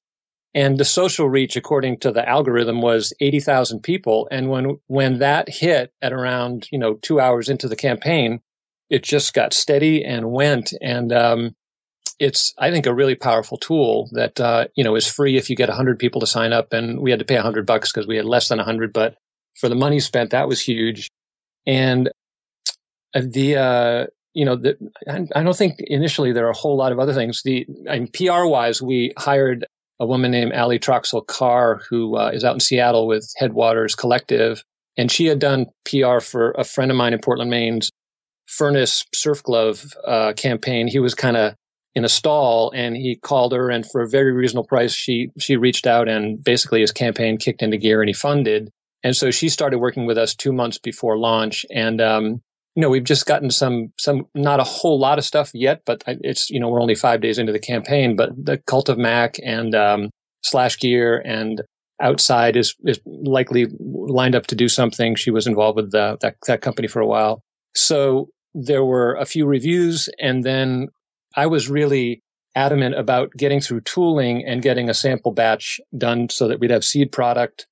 And 0.54 0.78
the 0.78 0.86
social 0.86 1.30
reach, 1.30 1.56
according 1.56 2.00
to 2.00 2.12
the 2.12 2.28
algorithm, 2.28 2.82
was 2.82 3.14
80,000 3.22 3.82
people. 3.82 4.28
And 4.32 4.50
when, 4.50 4.80
when 4.88 5.20
that 5.20 5.48
hit 5.50 5.94
at 6.02 6.12
around, 6.12 6.68
you 6.72 6.80
know, 6.80 6.96
two 6.96 7.20
hours 7.20 7.50
into 7.50 7.68
the 7.68 7.76
campaign, 7.76 8.42
it 8.90 9.04
just 9.04 9.34
got 9.34 9.54
steady 9.54 10.04
and 10.04 10.32
went. 10.32 10.74
And, 10.82 11.14
um, 11.14 11.56
it's 12.22 12.54
I 12.60 12.70
think 12.70 12.86
a 12.86 12.94
really 12.94 13.16
powerful 13.16 13.58
tool 13.58 14.08
that 14.12 14.40
uh, 14.40 14.68
you 14.76 14.84
know 14.84 14.96
is 14.96 15.08
free 15.08 15.38
if 15.38 15.50
you 15.50 15.56
get 15.56 15.70
hundred 15.70 15.98
people 15.98 16.22
to 16.22 16.28
sign 16.28 16.54
up, 16.54 16.72
and 16.72 17.00
we 17.00 17.10
had 17.10 17.20
to 17.20 17.26
pay 17.26 17.36
hundred 17.36 17.66
bucks 17.66 17.92
because 17.92 18.08
we 18.08 18.16
had 18.16 18.26
less 18.26 18.48
than 18.48 18.60
hundred, 18.60 18.94
but 18.94 19.16
for 19.60 19.68
the 19.68 19.76
money 19.76 20.00
spent, 20.00 20.30
that 20.30 20.48
was 20.48 20.62
huge. 20.62 21.10
And 21.66 22.10
uh, 23.16 23.22
the 23.26 23.56
uh, 23.58 24.06
you 24.34 24.46
know 24.46 24.56
the, 24.56 24.78
I 25.36 25.44
don't 25.44 25.56
think 25.56 25.76
initially 25.80 26.32
there 26.32 26.48
are 26.48 26.52
a 26.52 26.58
whole 26.58 26.78
lot 26.78 26.92
of 26.92 27.00
other 27.00 27.14
things. 27.14 27.42
The 27.44 27.66
PR 28.14 28.46
wise, 28.46 28.82
we 28.82 29.14
hired 29.18 29.66
a 30.00 30.06
woman 30.06 30.32
named 30.32 30.54
Ali 30.54 30.80
Troxel 30.80 31.26
Carr 31.26 31.82
who 31.90 32.18
uh, 32.18 32.32
is 32.34 32.44
out 32.44 32.56
in 32.56 32.60
Seattle 32.60 33.08
with 33.08 33.32
Headwaters 33.38 33.96
Collective, 33.96 34.64
and 34.98 35.12
she 35.12 35.26
had 35.26 35.40
done 35.40 35.68
PR 35.86 36.20
for 36.20 36.52
a 36.52 36.64
friend 36.64 36.92
of 36.92 36.98
mine 36.98 37.14
in 37.14 37.20
Portland, 37.20 37.52
Maine's 37.52 37.92
Furnace 38.48 39.06
Surf 39.14 39.44
Glove 39.44 39.94
uh, 40.06 40.34
campaign. 40.34 40.88
He 40.88 41.00
was 41.00 41.16
kind 41.16 41.38
of 41.38 41.56
in 41.94 42.06
a 42.06 42.10
stall 42.10 42.72
and 42.74 42.96
he 42.96 43.18
called 43.18 43.52
her 43.52 43.70
and 43.70 43.86
for 43.86 44.02
a 44.02 44.08
very 44.10 44.32
reasonable 44.32 44.66
price 44.66 44.94
she 44.94 45.30
she 45.38 45.58
reached 45.58 45.86
out 45.86 46.08
and 46.08 46.42
basically 46.42 46.80
his 46.80 46.92
campaign 46.92 47.38
kicked 47.38 47.62
into 47.62 47.78
gear 47.78 48.02
and 48.02 48.08
he 48.08 48.14
funded 48.14 48.72
and 49.04 49.16
so 49.16 49.30
she 49.30 49.50
started 49.50 49.80
working 49.80 50.06
with 50.06 50.18
us 50.18 50.34
two 50.34 50.54
months 50.54 50.78
before 50.78 51.18
launch 51.18 51.66
and 51.70 52.00
um, 52.00 52.42
you 52.76 52.82
know 52.82 52.90
we've 52.90 53.04
just 53.04 53.26
gotten 53.26 53.50
some 53.50 53.92
some 53.98 54.26
not 54.36 54.60
a 54.60 54.64
whole 54.64 55.00
lot 55.00 55.18
of 55.18 55.26
stuff 55.26 55.52
yet 55.54 55.82
but 55.86 56.04
it's 56.08 56.50
you 56.50 56.60
know 56.60 56.70
we're 56.70 56.82
only 56.82 56.96
five 56.96 57.22
days 57.22 57.38
into 57.38 57.52
the 57.52 57.60
campaign 57.60 58.16
but 58.16 58.30
the 58.38 58.58
cult 58.68 58.90
of 58.90 58.98
mac 58.98 59.36
and 59.44 59.76
um, 59.76 60.10
slash 60.44 60.78
gear 60.80 61.22
and 61.26 61.62
outside 62.02 62.56
is 62.56 62.76
is 62.86 63.00
likely 63.06 63.68
lined 63.80 64.36
up 64.36 64.48
to 64.48 64.56
do 64.56 64.68
something 64.68 65.16
she 65.16 65.32
was 65.32 65.46
involved 65.46 65.76
with 65.76 65.92
the, 65.92 66.18
that 66.22 66.36
that 66.48 66.62
company 66.62 66.88
for 66.88 67.02
a 67.02 67.08
while 67.08 67.42
so 67.76 68.28
there 68.54 68.84
were 68.84 69.16
a 69.16 69.26
few 69.26 69.46
reviews 69.46 70.10
and 70.20 70.44
then 70.44 70.88
I 71.36 71.48
was 71.48 71.70
really 71.70 72.22
adamant 72.56 72.96
about 72.96 73.32
getting 73.38 73.62
through 73.62 73.82
tooling 73.82 74.44
and 74.46 74.62
getting 74.62 74.90
a 74.90 74.94
sample 74.94 75.32
batch 75.32 75.80
done 75.98 76.30
so 76.30 76.48
that 76.48 76.60
we'd 76.60 76.72
have 76.72 76.84
seed 76.84 77.12
product. 77.12 77.68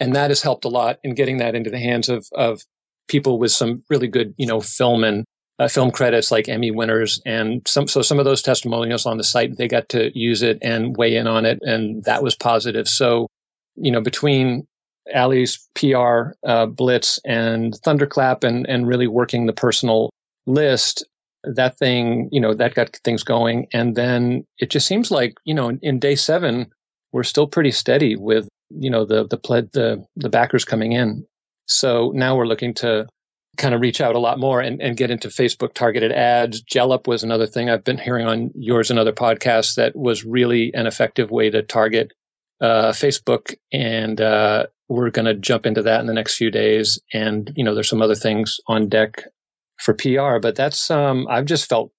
And 0.00 0.14
that 0.16 0.30
has 0.30 0.42
helped 0.42 0.64
a 0.64 0.68
lot 0.68 0.98
in 1.04 1.14
getting 1.14 1.36
that 1.36 1.54
into 1.54 1.70
the 1.70 1.78
hands 1.78 2.08
of, 2.08 2.26
of 2.34 2.62
people 3.08 3.38
with 3.38 3.52
some 3.52 3.82
really 3.90 4.08
good, 4.08 4.34
you 4.36 4.46
know, 4.46 4.60
film 4.60 5.04
and 5.04 5.24
uh, 5.58 5.68
film 5.68 5.90
credits 5.90 6.30
like 6.30 6.48
Emmy 6.48 6.70
winners. 6.70 7.20
And 7.24 7.66
some, 7.66 7.86
so 7.86 8.02
some 8.02 8.18
of 8.18 8.24
those 8.24 8.42
testimonials 8.42 9.06
on 9.06 9.18
the 9.18 9.24
site, 9.24 9.56
they 9.56 9.68
got 9.68 9.88
to 9.90 10.16
use 10.18 10.42
it 10.42 10.58
and 10.62 10.96
weigh 10.96 11.16
in 11.16 11.26
on 11.26 11.44
it. 11.44 11.58
And 11.62 12.02
that 12.04 12.22
was 12.22 12.34
positive. 12.34 12.88
So, 12.88 13.28
you 13.76 13.90
know, 13.90 14.00
between 14.00 14.66
Ali's 15.14 15.68
PR 15.74 16.32
uh, 16.46 16.66
blitz 16.66 17.20
and 17.24 17.74
Thunderclap 17.84 18.42
and, 18.42 18.66
and 18.68 18.86
really 18.86 19.06
working 19.06 19.46
the 19.46 19.52
personal 19.52 20.10
list, 20.46 21.06
that 21.44 21.78
thing, 21.78 22.28
you 22.32 22.40
know, 22.40 22.54
that 22.54 22.74
got 22.74 22.96
things 23.04 23.22
going. 23.22 23.66
And 23.72 23.96
then 23.96 24.44
it 24.58 24.70
just 24.70 24.86
seems 24.86 25.10
like, 25.10 25.34
you 25.44 25.54
know, 25.54 25.68
in, 25.68 25.78
in 25.82 25.98
day 25.98 26.14
seven, 26.14 26.70
we're 27.12 27.22
still 27.22 27.46
pretty 27.46 27.70
steady 27.70 28.16
with, 28.16 28.48
you 28.70 28.90
know, 28.90 29.04
the, 29.04 29.26
the, 29.26 29.36
pled, 29.36 29.70
the, 29.72 30.04
the 30.16 30.28
backers 30.28 30.64
coming 30.64 30.92
in. 30.92 31.26
So 31.66 32.12
now 32.14 32.36
we're 32.36 32.46
looking 32.46 32.74
to 32.74 33.06
kind 33.56 33.74
of 33.74 33.80
reach 33.80 34.00
out 34.00 34.16
a 34.16 34.18
lot 34.18 34.38
more 34.38 34.60
and, 34.60 34.80
and 34.82 34.96
get 34.96 35.10
into 35.10 35.28
Facebook 35.28 35.74
targeted 35.74 36.12
ads. 36.12 36.60
Jellop 36.60 37.06
was 37.06 37.22
another 37.22 37.46
thing 37.46 37.70
I've 37.70 37.84
been 37.84 37.98
hearing 37.98 38.26
on 38.26 38.50
yours 38.54 38.90
and 38.90 38.98
other 38.98 39.12
podcasts 39.12 39.76
that 39.76 39.94
was 39.94 40.24
really 40.24 40.72
an 40.74 40.86
effective 40.86 41.30
way 41.30 41.50
to 41.50 41.62
target 41.62 42.12
uh, 42.60 42.92
Facebook 42.92 43.54
and 43.72 44.20
uh, 44.20 44.66
we're 44.88 45.10
going 45.10 45.26
to 45.26 45.34
jump 45.34 45.66
into 45.66 45.82
that 45.82 46.00
in 46.00 46.06
the 46.06 46.12
next 46.12 46.36
few 46.36 46.50
days. 46.50 47.00
And, 47.12 47.52
you 47.56 47.64
know, 47.64 47.74
there's 47.74 47.88
some 47.88 48.02
other 48.02 48.14
things 48.14 48.58
on 48.66 48.88
deck 48.88 49.24
for 49.78 49.94
PR, 49.94 50.38
but 50.40 50.56
that's, 50.56 50.90
um, 50.90 51.26
I've 51.28 51.46
just 51.46 51.68
felt 51.68 51.90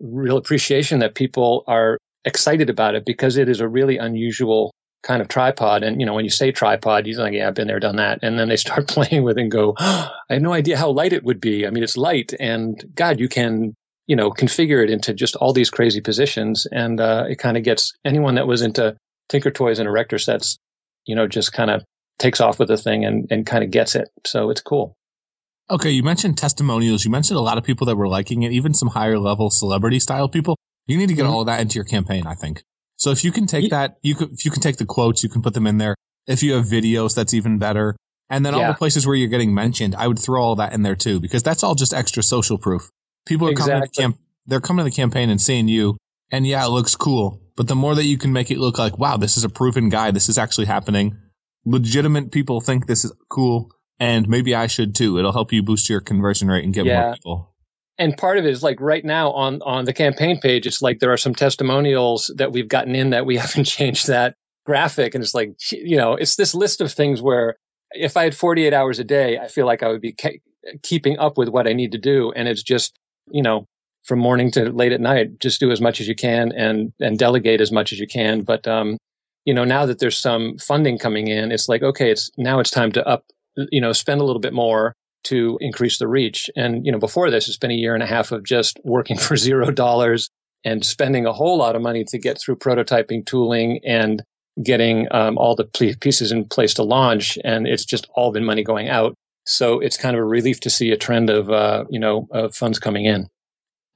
real 0.00 0.36
appreciation 0.36 0.98
that 0.98 1.14
people 1.14 1.64
are 1.66 1.98
excited 2.24 2.70
about 2.70 2.94
it 2.94 3.04
because 3.04 3.36
it 3.36 3.48
is 3.48 3.60
a 3.60 3.68
really 3.68 3.98
unusual 3.98 4.72
kind 5.04 5.22
of 5.22 5.28
tripod. 5.28 5.82
And, 5.82 6.00
you 6.00 6.06
know, 6.06 6.14
when 6.14 6.24
you 6.24 6.30
say 6.30 6.50
tripod, 6.50 7.06
you're 7.06 7.20
like, 7.20 7.34
yeah, 7.34 7.46
I've 7.46 7.54
been 7.54 7.68
there, 7.68 7.78
done 7.78 7.96
that. 7.96 8.18
And 8.22 8.38
then 8.38 8.48
they 8.48 8.56
start 8.56 8.88
playing 8.88 9.22
with 9.22 9.38
it 9.38 9.42
and 9.42 9.50
go, 9.50 9.74
oh, 9.78 10.10
I 10.30 10.34
had 10.34 10.42
no 10.42 10.52
idea 10.52 10.76
how 10.76 10.90
light 10.90 11.12
it 11.12 11.24
would 11.24 11.40
be. 11.40 11.66
I 11.66 11.70
mean, 11.70 11.84
it's 11.84 11.96
light 11.96 12.32
and 12.40 12.82
God, 12.94 13.20
you 13.20 13.28
can, 13.28 13.74
you 14.06 14.16
know, 14.16 14.30
configure 14.30 14.82
it 14.82 14.90
into 14.90 15.14
just 15.14 15.36
all 15.36 15.52
these 15.52 15.70
crazy 15.70 16.00
positions. 16.00 16.66
And, 16.72 17.00
uh, 17.00 17.24
it 17.28 17.38
kind 17.38 17.56
of 17.56 17.62
gets 17.62 17.92
anyone 18.04 18.34
that 18.34 18.46
was 18.46 18.62
into 18.62 18.96
Tinker 19.28 19.50
Toys 19.50 19.78
and 19.78 19.86
erector 19.86 20.18
sets, 20.18 20.58
you 21.06 21.14
know, 21.14 21.28
just 21.28 21.52
kind 21.52 21.70
of 21.70 21.84
takes 22.18 22.40
off 22.40 22.58
with 22.58 22.68
the 22.68 22.76
thing 22.76 23.04
and, 23.04 23.26
and 23.30 23.46
kind 23.46 23.62
of 23.62 23.70
gets 23.70 23.94
it. 23.94 24.08
So 24.26 24.50
it's 24.50 24.60
cool. 24.60 24.96
Okay, 25.70 25.90
you 25.90 26.02
mentioned 26.02 26.36
testimonials. 26.36 27.04
You 27.04 27.10
mentioned 27.10 27.38
a 27.38 27.42
lot 27.42 27.56
of 27.56 27.64
people 27.64 27.86
that 27.86 27.96
were 27.96 28.08
liking 28.08 28.42
it, 28.42 28.52
even 28.52 28.74
some 28.74 28.88
higher 28.88 29.18
level 29.18 29.48
celebrity 29.48 29.98
style 29.98 30.28
people. 30.28 30.56
You 30.86 30.98
need 30.98 31.08
to 31.08 31.14
get 31.14 31.24
mm-hmm. 31.24 31.32
all 31.32 31.40
of 31.40 31.46
that 31.46 31.60
into 31.60 31.76
your 31.76 31.84
campaign, 31.84 32.26
I 32.26 32.34
think. 32.34 32.62
So 33.04 33.10
if 33.10 33.22
you 33.22 33.32
can 33.32 33.44
take 33.44 33.68
that, 33.68 33.98
you 34.00 34.14
could, 34.14 34.32
if 34.32 34.46
you 34.46 34.50
can 34.50 34.62
take 34.62 34.78
the 34.78 34.86
quotes, 34.86 35.22
you 35.22 35.28
can 35.28 35.42
put 35.42 35.52
them 35.52 35.66
in 35.66 35.76
there. 35.76 35.94
If 36.26 36.42
you 36.42 36.54
have 36.54 36.64
videos, 36.64 37.14
that's 37.14 37.34
even 37.34 37.58
better. 37.58 37.96
And 38.30 38.46
then 38.46 38.54
yeah. 38.54 38.60
all 38.60 38.72
the 38.72 38.78
places 38.78 39.06
where 39.06 39.14
you're 39.14 39.28
getting 39.28 39.52
mentioned, 39.52 39.94
I 39.94 40.08
would 40.08 40.18
throw 40.18 40.42
all 40.42 40.56
that 40.56 40.72
in 40.72 40.80
there 40.80 40.96
too, 40.96 41.20
because 41.20 41.42
that's 41.42 41.62
all 41.62 41.74
just 41.74 41.92
extra 41.92 42.22
social 42.22 42.56
proof. 42.56 42.88
People 43.26 43.48
are 43.48 43.50
exactly. 43.50 43.72
coming 43.74 43.82
to 43.82 43.92
the 43.94 44.02
camp, 44.02 44.18
they're 44.46 44.60
coming 44.62 44.86
to 44.86 44.90
the 44.90 44.96
campaign 44.96 45.28
and 45.28 45.38
seeing 45.38 45.68
you. 45.68 45.98
And 46.30 46.46
yeah, 46.46 46.64
it 46.64 46.70
looks 46.70 46.96
cool. 46.96 47.42
But 47.56 47.68
the 47.68 47.74
more 47.74 47.94
that 47.94 48.04
you 48.04 48.16
can 48.16 48.32
make 48.32 48.50
it 48.50 48.56
look 48.56 48.78
like, 48.78 48.98
wow, 48.98 49.18
this 49.18 49.36
is 49.36 49.44
a 49.44 49.50
proven 49.50 49.90
guy. 49.90 50.10
This 50.10 50.30
is 50.30 50.38
actually 50.38 50.64
happening. 50.64 51.18
Legitimate 51.66 52.32
people 52.32 52.62
think 52.62 52.86
this 52.86 53.04
is 53.04 53.12
cool. 53.28 53.70
And 54.00 54.26
maybe 54.30 54.54
I 54.54 54.66
should 54.66 54.94
too. 54.94 55.18
It'll 55.18 55.32
help 55.32 55.52
you 55.52 55.62
boost 55.62 55.90
your 55.90 56.00
conversion 56.00 56.48
rate 56.48 56.64
and 56.64 56.72
get 56.72 56.86
yeah. 56.86 57.02
more 57.02 57.12
people 57.12 57.53
and 57.98 58.16
part 58.16 58.38
of 58.38 58.44
it 58.44 58.50
is 58.50 58.62
like 58.62 58.80
right 58.80 59.04
now 59.04 59.30
on 59.32 59.60
on 59.62 59.84
the 59.84 59.92
campaign 59.92 60.38
page 60.40 60.66
it's 60.66 60.82
like 60.82 60.98
there 60.98 61.12
are 61.12 61.16
some 61.16 61.34
testimonials 61.34 62.32
that 62.36 62.52
we've 62.52 62.68
gotten 62.68 62.94
in 62.94 63.10
that 63.10 63.26
we 63.26 63.36
haven't 63.44 63.64
changed 63.64 64.06
that 64.06 64.34
graphic. 64.64 65.14
And 65.14 65.22
it's 65.22 65.34
like 65.34 65.54
you 65.70 65.96
know 65.96 66.14
it's 66.14 66.36
this 66.36 66.54
list 66.54 66.80
of 66.80 66.92
things 66.92 67.22
where 67.22 67.56
if 67.92 68.16
i 68.16 68.24
had 68.24 68.34
48 68.34 68.72
hours 68.72 68.98
a 68.98 69.04
day 69.04 69.38
i 69.38 69.46
feel 69.46 69.66
like 69.66 69.82
i 69.82 69.88
would 69.88 70.00
be 70.00 70.12
ke- 70.12 70.40
keeping 70.82 71.18
up 71.18 71.38
with 71.38 71.48
what 71.48 71.68
i 71.68 71.72
need 71.72 71.92
to 71.92 71.98
do. 71.98 72.32
And 72.34 72.48
it's 72.48 72.62
just 72.62 72.98
you 73.30 73.42
know 73.42 73.66
from 74.04 74.18
morning 74.18 74.50
to 74.52 74.70
late 74.70 74.92
at 74.92 75.00
night 75.00 75.38
just 75.38 75.60
do 75.60 75.70
as 75.70 75.80
much 75.80 76.00
as 76.00 76.08
you 76.08 76.14
can 76.14 76.52
and 76.52 76.92
and 77.00 77.18
delegate 77.18 77.60
as 77.60 77.72
much 77.72 77.92
as 77.92 77.98
you 77.98 78.06
can. 78.06 78.42
But 78.42 78.66
um 78.66 78.98
you 79.44 79.54
know 79.54 79.64
now 79.64 79.86
that 79.86 79.98
there's 79.98 80.18
some 80.18 80.56
funding 80.58 80.98
coming 80.98 81.28
in 81.28 81.52
it's 81.52 81.68
like 81.68 81.82
okay 81.82 82.10
it's 82.10 82.30
now 82.38 82.58
it's 82.60 82.70
time 82.70 82.92
to 82.92 83.06
up 83.06 83.24
you 83.70 83.80
know 83.80 83.92
spend 83.92 84.20
a 84.20 84.24
little 84.24 84.40
bit 84.40 84.54
more 84.54 84.94
to 85.24 85.58
increase 85.60 85.98
the 85.98 86.08
reach. 86.08 86.50
And, 86.56 86.84
you 86.84 86.92
know, 86.92 86.98
before 86.98 87.30
this, 87.30 87.48
it's 87.48 87.56
been 87.56 87.70
a 87.70 87.74
year 87.74 87.94
and 87.94 88.02
a 88.02 88.06
half 88.06 88.32
of 88.32 88.44
just 88.44 88.78
working 88.84 89.18
for 89.18 89.36
zero 89.36 89.70
dollars 89.70 90.30
and 90.64 90.84
spending 90.84 91.26
a 91.26 91.32
whole 91.32 91.58
lot 91.58 91.76
of 91.76 91.82
money 91.82 92.04
to 92.04 92.18
get 92.18 92.40
through 92.40 92.56
prototyping 92.56 93.26
tooling 93.26 93.80
and 93.84 94.22
getting 94.62 95.08
um, 95.10 95.36
all 95.36 95.56
the 95.56 95.64
pieces 96.00 96.32
in 96.32 96.44
place 96.46 96.74
to 96.74 96.82
launch. 96.82 97.36
And 97.44 97.66
it's 97.66 97.84
just 97.84 98.08
all 98.14 98.32
been 98.32 98.44
money 98.44 98.62
going 98.62 98.88
out. 98.88 99.14
So 99.46 99.80
it's 99.80 99.96
kind 99.96 100.16
of 100.16 100.20
a 100.20 100.24
relief 100.24 100.60
to 100.60 100.70
see 100.70 100.90
a 100.90 100.96
trend 100.96 101.28
of, 101.28 101.50
uh, 101.50 101.84
you 101.90 101.98
know, 101.98 102.26
of 102.30 102.54
funds 102.54 102.78
coming 102.78 103.04
in. 103.04 103.26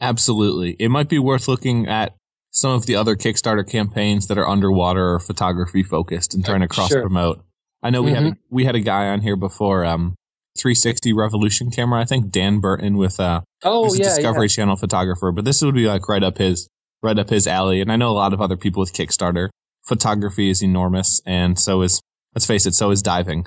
Absolutely. 0.01 0.77
It 0.79 0.91
might 0.91 1.09
be 1.09 1.19
worth 1.19 1.49
looking 1.49 1.89
at 1.89 2.15
some 2.51 2.73
of 2.73 2.87
the 2.87 2.97
other 2.97 3.17
Kickstarter 3.17 3.69
campaigns 3.69 4.27
that 4.27 4.39
are 4.39 4.49
underwater 4.49 5.15
or 5.15 5.21
photography 5.21 5.83
focused 5.83 6.35
and 6.35 6.45
trying 6.45 6.61
to 6.61 6.69
cross 6.69 6.93
promote. 6.93 7.37
Sure. 7.37 7.45
I 7.83 7.91
know 7.91 8.03
we 8.03 8.13
mm-hmm. 8.13 8.25
had 8.25 8.33
a, 8.33 8.37
we 8.51 8.65
had 8.65 8.75
a 8.75 8.81
guy 8.81 9.09
on 9.09 9.21
here 9.21 9.37
before, 9.37 9.85
um, 9.85 10.17
360 10.59 11.13
Revolution 11.13 11.71
camera. 11.71 12.01
I 12.01 12.05
think 12.05 12.31
Dan 12.31 12.61
Burton 12.61 12.97
with 12.97 13.19
uh 13.21 13.43
oh 13.65 13.95
yeah, 13.95 14.05
Discovery 14.05 14.47
yeah. 14.47 14.57
Channel 14.57 14.77
photographer, 14.77 15.33
but 15.33 15.45
this 15.45 15.63
would 15.63 15.75
be 15.75 15.87
like 15.87 16.09
right 16.09 16.23
up 16.23 16.39
his 16.39 16.69
right 17.03 17.19
up 17.19 17.31
his 17.31 17.47
alley. 17.47 17.81
And 17.81 17.91
I 17.91 17.97
know 17.97 18.11
a 18.11 18.13
lot 18.13 18.33
of 18.33 18.41
other 18.41 18.57
people 18.57 18.81
with 18.81 18.93
Kickstarter. 18.93 19.49
Photography 19.87 20.51
is 20.51 20.63
enormous, 20.63 21.21
and 21.25 21.59
so 21.59 21.83
is 21.83 22.03
let's 22.35 22.47
face 22.47 22.67
it, 22.67 22.75
so 22.75 22.91
is 22.91 23.03
diving. 23.03 23.47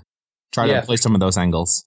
Try 0.52 0.66
yeah. 0.66 0.82
to 0.82 0.86
play 0.86 0.98
some 0.98 1.14
of 1.14 1.22
those 1.22 1.38
angles. 1.38 1.86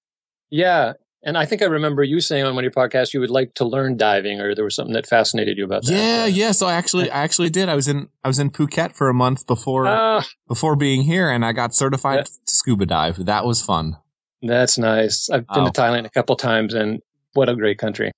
Yeah, 0.51 0.93
and 1.25 1.39
I 1.39 1.47
think 1.47 1.63
I 1.63 1.67
remember 1.67 2.05
you 2.05 2.21
saying 2.21 2.45
on 2.45 2.55
one 2.55 2.65
of 2.65 2.73
your 2.75 2.89
podcasts 2.89 3.15
you 3.15 3.21
would 3.21 3.31
like 3.31 3.55
to 3.55 3.65
learn 3.65 3.97
diving, 3.97 4.41
or 4.41 4.55
there 4.55 4.65
was 4.65 4.77
something 4.77 4.93
that 4.93 5.07
fascinated 5.07 5.57
you 5.57 5.65
about 5.65 5.85
that. 5.85 5.93
Yeah, 5.93 6.27
yeah. 6.27 6.53
So 6.53 6.67
I 6.67 6.75
actually, 6.75 7.11
I 7.11 7.23
actually 7.23 7.51
did. 7.51 7.69
I 7.69 7.75
was 7.75 7.89
in, 7.89 8.09
I 8.23 8.29
was 8.29 8.39
in 8.39 8.51
Phuket 8.51 8.95
for 8.95 9.09
a 9.09 9.15
month 9.15 9.47
before, 9.47 9.87
uh, 9.87 10.23
before 10.47 10.77
being 10.77 11.03
here, 11.03 11.31
and 11.31 11.45
I 11.45 11.53
got 11.53 11.75
certified 11.75 12.19
yeah. 12.19 12.23
to 12.25 12.55
scuba 12.55 12.85
dive. 12.85 13.25
That 13.25 13.47
was 13.47 13.63
fun. 13.63 13.97
That's 14.45 14.79
nice. 14.79 15.31
I've 15.31 15.47
been 15.47 15.63
oh. 15.63 15.71
to 15.71 15.73
Thailand 15.73 16.07
a 16.07 16.11
couple 16.11 16.37
times 16.37 16.75
and 16.75 17.01
what 17.33 17.49
a 17.49 17.57
great 17.57 17.79
country. 17.79 18.13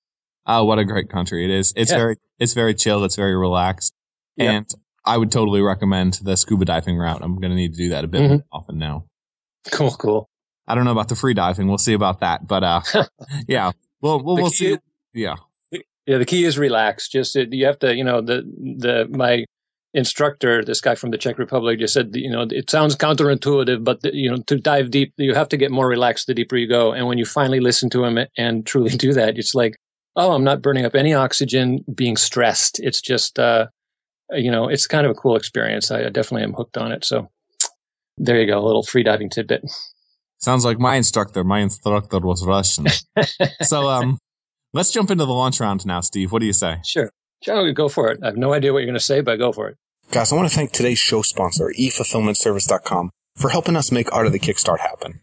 Oh, 0.46 0.64
what 0.64 0.78
a 0.78 0.84
great 0.84 1.08
country 1.08 1.44
it 1.44 1.50
is. 1.50 1.72
It's 1.76 1.90
yeah. 1.90 1.96
very, 1.96 2.16
it's 2.38 2.52
very 2.52 2.74
chill. 2.74 3.04
It's 3.04 3.16
very 3.16 3.36
relaxed. 3.36 3.92
Yeah. 4.36 4.52
And 4.52 4.70
I 5.04 5.16
would 5.16 5.30
totally 5.30 5.60
recommend 5.60 6.18
the 6.22 6.36
scuba 6.36 6.64
diving 6.64 6.96
route. 6.96 7.22
I'm 7.22 7.38
going 7.38 7.50
to 7.50 7.56
need 7.56 7.74
to 7.74 7.78
do 7.78 7.88
that 7.90 8.04
a 8.04 8.08
bit 8.08 8.20
mm-hmm. 8.22 8.36
often 8.52 8.78
now. 8.78 9.06
Cool, 9.70 9.92
cool. 9.92 10.28
I 10.66 10.74
don't 10.74 10.84
know 10.84 10.92
about 10.92 11.08
the 11.08 11.16
free 11.16 11.34
diving. 11.34 11.68
We'll 11.68 11.78
see 11.78 11.94
about 11.94 12.20
that. 12.20 12.46
But, 12.46 12.64
uh, 12.64 12.80
yeah, 13.48 13.70
we'll, 14.00 14.22
we'll, 14.22 14.36
we'll 14.36 14.50
see. 14.50 14.72
Is, 14.72 14.78
yeah. 15.14 15.36
Yeah. 16.06 16.18
The 16.18 16.24
key 16.24 16.44
is 16.44 16.58
relax. 16.58 17.08
Just, 17.08 17.36
you 17.36 17.66
have 17.66 17.78
to, 17.80 17.94
you 17.94 18.04
know, 18.04 18.20
the, 18.20 18.42
the, 18.78 19.08
my 19.10 19.44
instructor, 19.96 20.62
this 20.62 20.82
guy 20.82 20.94
from 20.94 21.10
the 21.10 21.18
Czech 21.18 21.38
Republic, 21.38 21.78
just 21.78 21.94
said, 21.94 22.10
you 22.14 22.30
know, 22.30 22.46
it 22.50 22.70
sounds 22.70 22.94
counterintuitive, 22.94 23.82
but 23.82 24.02
the, 24.02 24.14
you 24.14 24.30
know, 24.30 24.36
to 24.46 24.56
dive 24.56 24.90
deep, 24.90 25.14
you 25.16 25.34
have 25.34 25.48
to 25.48 25.56
get 25.56 25.70
more 25.70 25.88
relaxed 25.88 26.26
the 26.26 26.34
deeper 26.34 26.56
you 26.56 26.68
go. 26.68 26.92
And 26.92 27.06
when 27.06 27.16
you 27.16 27.24
finally 27.24 27.60
listen 27.60 27.88
to 27.90 28.04
him 28.04 28.18
and 28.36 28.66
truly 28.66 28.90
do 28.90 29.14
that, 29.14 29.38
it's 29.38 29.54
like, 29.54 29.76
oh, 30.14 30.32
I'm 30.32 30.44
not 30.44 30.62
burning 30.62 30.84
up 30.84 30.94
any 30.94 31.14
oxygen, 31.14 31.82
being 31.92 32.16
stressed. 32.16 32.78
It's 32.80 33.00
just, 33.00 33.38
uh, 33.38 33.66
you 34.32 34.50
know, 34.50 34.68
it's 34.68 34.86
kind 34.86 35.06
of 35.06 35.12
a 35.12 35.14
cool 35.14 35.34
experience. 35.34 35.90
I 35.90 36.02
definitely 36.10 36.42
am 36.42 36.52
hooked 36.52 36.76
on 36.76 36.92
it. 36.92 37.04
So 37.04 37.30
there 38.18 38.40
you 38.40 38.46
go, 38.46 38.58
a 38.58 38.64
little 38.66 38.82
free 38.82 39.02
diving 39.02 39.30
tidbit. 39.30 39.64
Sounds 40.38 40.64
like 40.64 40.78
my 40.78 40.96
instructor. 40.96 41.42
My 41.42 41.60
instructor 41.60 42.18
was 42.18 42.44
Russian. 42.44 42.86
so, 43.62 43.88
um, 43.88 44.18
let's 44.74 44.90
jump 44.90 45.10
into 45.10 45.24
the 45.24 45.32
launch 45.32 45.58
round 45.58 45.86
now, 45.86 46.00
Steve. 46.00 46.32
What 46.32 46.40
do 46.40 46.46
you 46.46 46.52
say? 46.52 46.80
Sure. 46.84 47.10
Joe, 47.42 47.72
go 47.72 47.88
for 47.88 48.10
it. 48.10 48.20
I 48.22 48.26
have 48.26 48.36
no 48.36 48.52
idea 48.52 48.72
what 48.72 48.80
you're 48.80 48.86
going 48.86 48.98
to 48.98 49.04
say, 49.04 49.22
but 49.22 49.38
go 49.38 49.52
for 49.52 49.68
it. 49.68 49.78
Guys, 50.12 50.32
I 50.32 50.36
want 50.36 50.48
to 50.48 50.54
thank 50.54 50.70
today's 50.70 51.00
show 51.00 51.22
sponsor, 51.22 51.72
eFulfillmentService.com, 51.78 53.10
for 53.34 53.50
helping 53.50 53.74
us 53.74 53.90
make 53.90 54.10
Art 54.12 54.26
of 54.26 54.32
the 54.32 54.38
Kickstart 54.38 54.78
happen. 54.78 55.20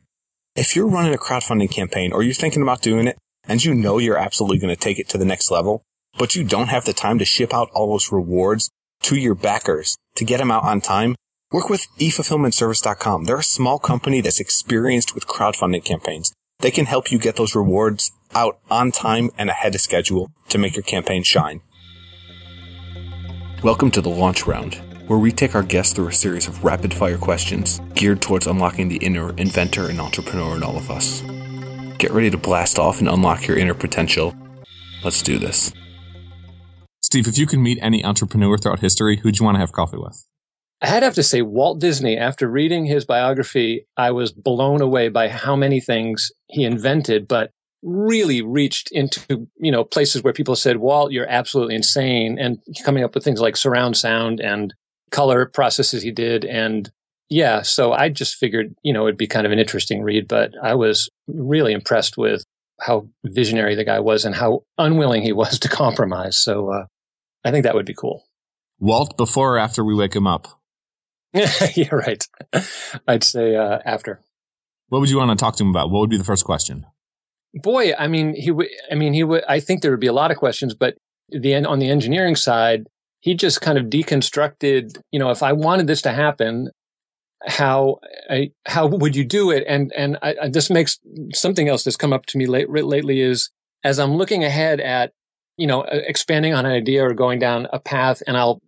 If 0.56 0.76
you're 0.76 0.90
running 0.90 1.14
a 1.14 1.18
crowdfunding 1.18 1.72
campaign 1.72 2.12
or 2.12 2.22
you're 2.22 2.34
thinking 2.34 2.62
about 2.62 2.82
doing 2.82 3.08
it 3.08 3.18
and 3.46 3.64
you 3.64 3.74
know 3.74 3.98
you're 3.98 4.18
absolutely 4.18 4.60
going 4.60 4.76
to 4.76 4.80
take 4.80 5.00
it 5.00 5.08
to 5.10 5.18
the 5.18 5.26
next 5.26 5.50
level, 5.50 5.84
but 6.18 6.36
you 6.36 6.44
don't 6.44 6.68
have 6.68 6.84
the 6.86 6.94
time 6.94 7.18
to 7.20 7.26
ship 7.26 7.54
out 7.54 7.70
all 7.74 7.92
those 7.92 8.12
rewards 8.12 8.70
to 9.04 9.16
your 9.16 9.36
backers 9.36 9.96
to 10.16 10.26
get 10.26 10.38
them 10.38 10.52
out 10.52 10.64
on 10.64 10.82
time, 10.82 11.16
work 11.52 11.70
with 11.70 11.88
eFulfillmentService.com. 12.00 13.24
They're 13.24 13.38
a 13.38 13.44
small 13.44 13.80
company 13.80 14.20
that's 14.20 14.42
experienced 14.42 15.16
with 15.16 15.28
crowdfunding 15.28 15.86
campaigns. 15.86 16.34
They 16.60 16.72
can 16.72 16.86
help 16.86 17.10
you 17.10 17.20
get 17.20 17.38
those 17.38 17.56
rewards 17.56 18.12
out 18.36 18.60
on 18.70 18.92
time 18.92 19.32
and 19.38 19.50
ahead 19.50 19.76
of 19.76 19.82
schedule 19.82 20.30
to 20.50 20.58
make 20.58 20.76
your 20.76 20.84
campaign 20.84 21.24
shine. 21.24 21.62
Welcome 23.64 23.92
to 23.92 24.02
the 24.02 24.10
launch 24.10 24.46
round, 24.46 24.76
where 25.08 25.18
we 25.18 25.32
take 25.32 25.56
our 25.56 25.64
guests 25.64 25.94
through 25.94 26.10
a 26.10 26.14
series 26.14 26.50
of 26.50 26.66
rapid 26.66 26.94
fire 26.94 27.18
questions 27.18 27.80
geared 27.96 28.22
towards 28.22 28.46
unlocking 28.46 28.90
the 28.90 28.98
inner 28.98 29.34
inventor 29.38 29.88
and 29.88 30.02
entrepreneur 30.02 30.58
in 30.58 30.64
all 30.64 30.76
of 30.76 30.92
us. 30.92 31.22
Get 31.98 32.12
ready 32.12 32.30
to 32.30 32.38
blast 32.38 32.78
off 32.78 33.00
and 33.00 33.08
unlock 33.08 33.48
your 33.48 33.56
inner 33.56 33.74
potential. 33.74 34.36
Let's 35.02 35.22
do 35.22 35.40
this. 35.40 35.72
Steve, 37.02 37.26
if 37.26 37.38
you 37.38 37.48
could 37.48 37.60
meet 37.60 37.80
any 37.82 38.04
entrepreneur 38.04 38.58
throughout 38.58 38.82
history, 38.82 39.16
who'd 39.16 39.40
you 39.40 39.46
want 39.46 39.56
to 39.56 39.62
have 39.62 39.72
coffee 39.72 39.96
with? 39.96 40.28
I'd 40.82 41.04
have 41.04 41.16
to 41.16 41.24
say 41.24 41.42
Walt 41.42 41.80
Disney. 41.80 42.18
After 42.18 42.50
reading 42.50 42.86
his 42.86 43.06
biography, 43.06 43.88
I 43.96 44.12
was 44.12 44.34
blown 44.34 44.82
away 44.82 45.08
by 45.08 45.30
how 45.30 45.56
many 45.56 45.80
things 45.80 46.34
he 46.48 46.66
invented, 46.66 47.30
but 47.30 47.52
really 47.84 48.42
reached 48.42 48.92
into 48.92 49.48
you 49.58 49.72
know 49.72 49.84
places 49.84 50.24
where 50.24 50.34
people 50.34 50.56
said 50.56 50.78
walt 50.78 51.12
you're 51.12 51.30
absolutely 51.30 51.76
insane 51.76 52.40
and 52.40 52.60
coming 52.86 53.04
up 53.04 53.14
with 53.14 53.24
things 53.24 53.42
like 53.42 53.58
surround 53.58 53.98
sound 53.98 54.40
and 54.40 54.74
color 55.12 55.46
processes 55.46 56.02
he 56.02 56.12
did. 56.12 56.44
And 56.46 56.90
yeah 57.30 57.62
so 57.62 57.94
i 57.94 58.10
just 58.10 58.36
figured 58.36 58.76
you 58.84 58.94
know 58.94 59.08
it'd 59.08 59.18
be 59.18 59.28
kind 59.28 59.46
of 59.46 59.52
an 59.52 59.60
interesting 59.60 60.04
read 60.04 60.28
but 60.28 60.52
i 60.62 60.76
was 60.76 61.10
really 61.28 61.72
impressed 61.72 62.18
with 62.18 62.44
how 62.80 63.08
visionary 63.26 63.76
the 63.76 63.86
guy 63.86 64.00
was 64.00 64.26
and 64.26 64.36
how 64.36 64.64
unwilling 64.78 65.22
he 65.22 65.32
was 65.42 65.60
to 65.60 65.70
compromise. 65.70 66.38
So 66.38 66.70
uh, 66.72 66.86
i 67.46 67.52
think 67.52 67.64
that 67.64 67.76
would 67.76 67.86
be 67.86 67.94
cool. 67.94 68.24
Walt 68.80 69.18
before 69.18 69.56
or 69.56 69.58
after 69.60 69.84
we 69.84 69.96
wake 69.96 70.16
him 70.16 70.28
up? 70.28 70.48
Yeah 71.76 71.90
right. 71.92 72.26
I'd 73.08 73.24
say 73.24 73.56
uh, 73.56 73.80
after. 73.86 74.22
What 74.90 75.00
would 75.00 75.10
you 75.10 75.18
want 75.18 75.32
to 75.32 75.42
talk 75.44 75.56
to 75.56 75.64
him 75.64 75.70
about? 75.70 75.90
What 75.90 76.02
would 76.02 76.10
be 76.10 76.18
the 76.18 76.24
first 76.24 76.46
question 76.46 76.86
boy, 77.54 77.94
I 77.94 78.08
mean, 78.08 78.36
he 78.36 78.52
would, 78.52 78.68
I 78.92 78.96
mean, 78.96 79.14
he 79.14 79.24
would, 79.24 79.44
I 79.48 79.60
think 79.60 79.82
there 79.82 79.92
would 79.92 80.00
be 80.00 80.08
a 80.08 80.14
lot 80.14 80.32
of 80.32 80.38
questions, 80.38 80.74
but 80.74 80.96
the 81.30 81.54
end 81.54 81.68
on 81.68 81.80
the 81.80 81.90
engineering 81.90 82.36
side, 82.36 82.88
he 83.20 83.36
just 83.36 83.62
kind 83.62 83.78
of 83.78 83.86
deconstructed, 83.86 85.00
you 85.12 85.20
know, 85.20 85.30
if 85.30 85.44
I 85.44 85.54
wanted 85.54 85.88
this 85.88 86.02
to 86.04 86.12
happen, 86.12 86.70
how 87.46 88.00
I, 88.30 88.52
how 88.66 88.88
would 88.88 89.16
you 89.16 89.26
do 89.26 89.52
it? 89.52 89.64
And 89.68 89.92
and 89.96 90.18
I, 90.22 90.36
I, 90.44 90.50
this 90.50 90.70
makes 90.70 91.00
something 91.34 91.68
else 91.68 91.84
that's 91.84 91.98
come 91.98 92.14
up 92.14 92.26
to 92.28 92.38
me 92.38 92.46
late, 92.46 92.70
lately 92.70 93.22
is 93.22 93.50
as 93.84 94.00
I'm 94.00 94.16
looking 94.16 94.44
ahead 94.44 94.80
at 94.80 95.12
you 95.58 95.68
know 95.68 95.82
expanding 95.84 96.54
on 96.54 96.66
an 96.66 96.72
idea 96.72 97.06
or 97.06 97.14
going 97.14 97.40
down 97.40 97.68
a 97.74 97.80
path, 97.80 98.24
and 98.28 98.38
I'll 98.38 98.60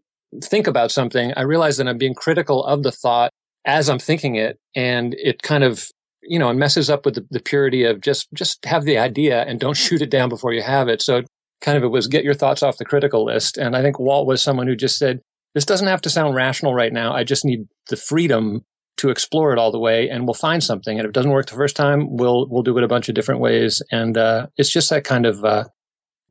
think 0.44 0.68
about 0.68 0.92
something. 0.92 1.34
I 1.36 1.44
realize 1.44 1.77
that 1.77 1.88
I'm 1.88 1.98
being 1.98 2.13
critical 2.13 2.65
of 2.65 2.84
the 2.84 2.92
thought 2.92 3.32
as 3.65 3.89
I'm 3.89 4.00
thinking 4.00 4.36
it, 4.36 4.58
and 4.75 5.15
it 5.15 5.42
kind 5.42 5.63
of 5.63 5.89
you 6.27 6.39
know, 6.39 6.50
it 6.50 6.55
messes 6.55 6.89
up 6.89 7.05
with 7.05 7.15
the, 7.15 7.25
the 7.32 7.39
purity 7.39 7.84
of 7.84 8.01
just 8.01 8.27
just 8.34 8.63
have 8.65 8.84
the 8.84 8.98
idea 8.98 9.44
and 9.44 9.60
don't 9.60 9.77
shoot 9.77 10.01
it 10.01 10.10
down 10.10 10.29
before 10.29 10.53
you 10.53 10.62
have 10.62 10.88
it. 10.88 11.01
So 11.01 11.24
kind 11.62 11.77
of 11.77 11.84
it 11.84 11.88
was 11.88 12.08
get 12.08 12.24
your 12.24 12.34
thoughts 12.34 12.63
off 12.63 12.77
the 12.77 12.86
critical 12.86 13.25
list. 13.25 13.58
And 13.58 13.75
I 13.75 13.82
think 13.82 14.00
Walt 14.00 14.27
was 14.27 14.41
someone 14.41 14.67
who 14.67 14.75
just 14.75 14.98
said, 14.98 15.22
this 15.53 15.65
doesn't 15.65 15.88
have 15.88 16.01
to 16.01 16.10
sound 16.10 16.36
rational 16.36 16.74
right 16.74 16.91
now. 16.91 17.13
I 17.13 17.24
just 17.24 17.46
need 17.46 17.67
the 17.89 17.96
freedom 17.96 18.62
to 18.98 19.10
explore 19.10 19.51
it 19.51 19.60
all 19.60 19.72
the 19.72 19.79
way 19.79 20.10
and 20.10 20.25
we'll 20.25 20.34
find 20.34 20.63
something. 20.63 20.98
And 20.98 21.05
if 21.05 21.10
it 21.10 21.13
doesn't 21.13 21.32
work 21.32 21.48
the 21.48 21.55
first 21.55 21.75
time, 21.75 22.17
we'll, 22.17 22.48
we'll 22.50 22.63
do 22.63 22.77
it 22.77 22.84
a 22.84 22.88
bunch 22.88 23.10
of 23.10 23.15
different 23.15 23.41
ways. 23.41 23.82
And, 23.91 24.17
uh, 24.17 24.48
it's 24.58 24.72
just 24.72 24.89
that 24.89 25.03
kind 25.03 25.25
of, 25.25 25.44
uh, 25.44 25.65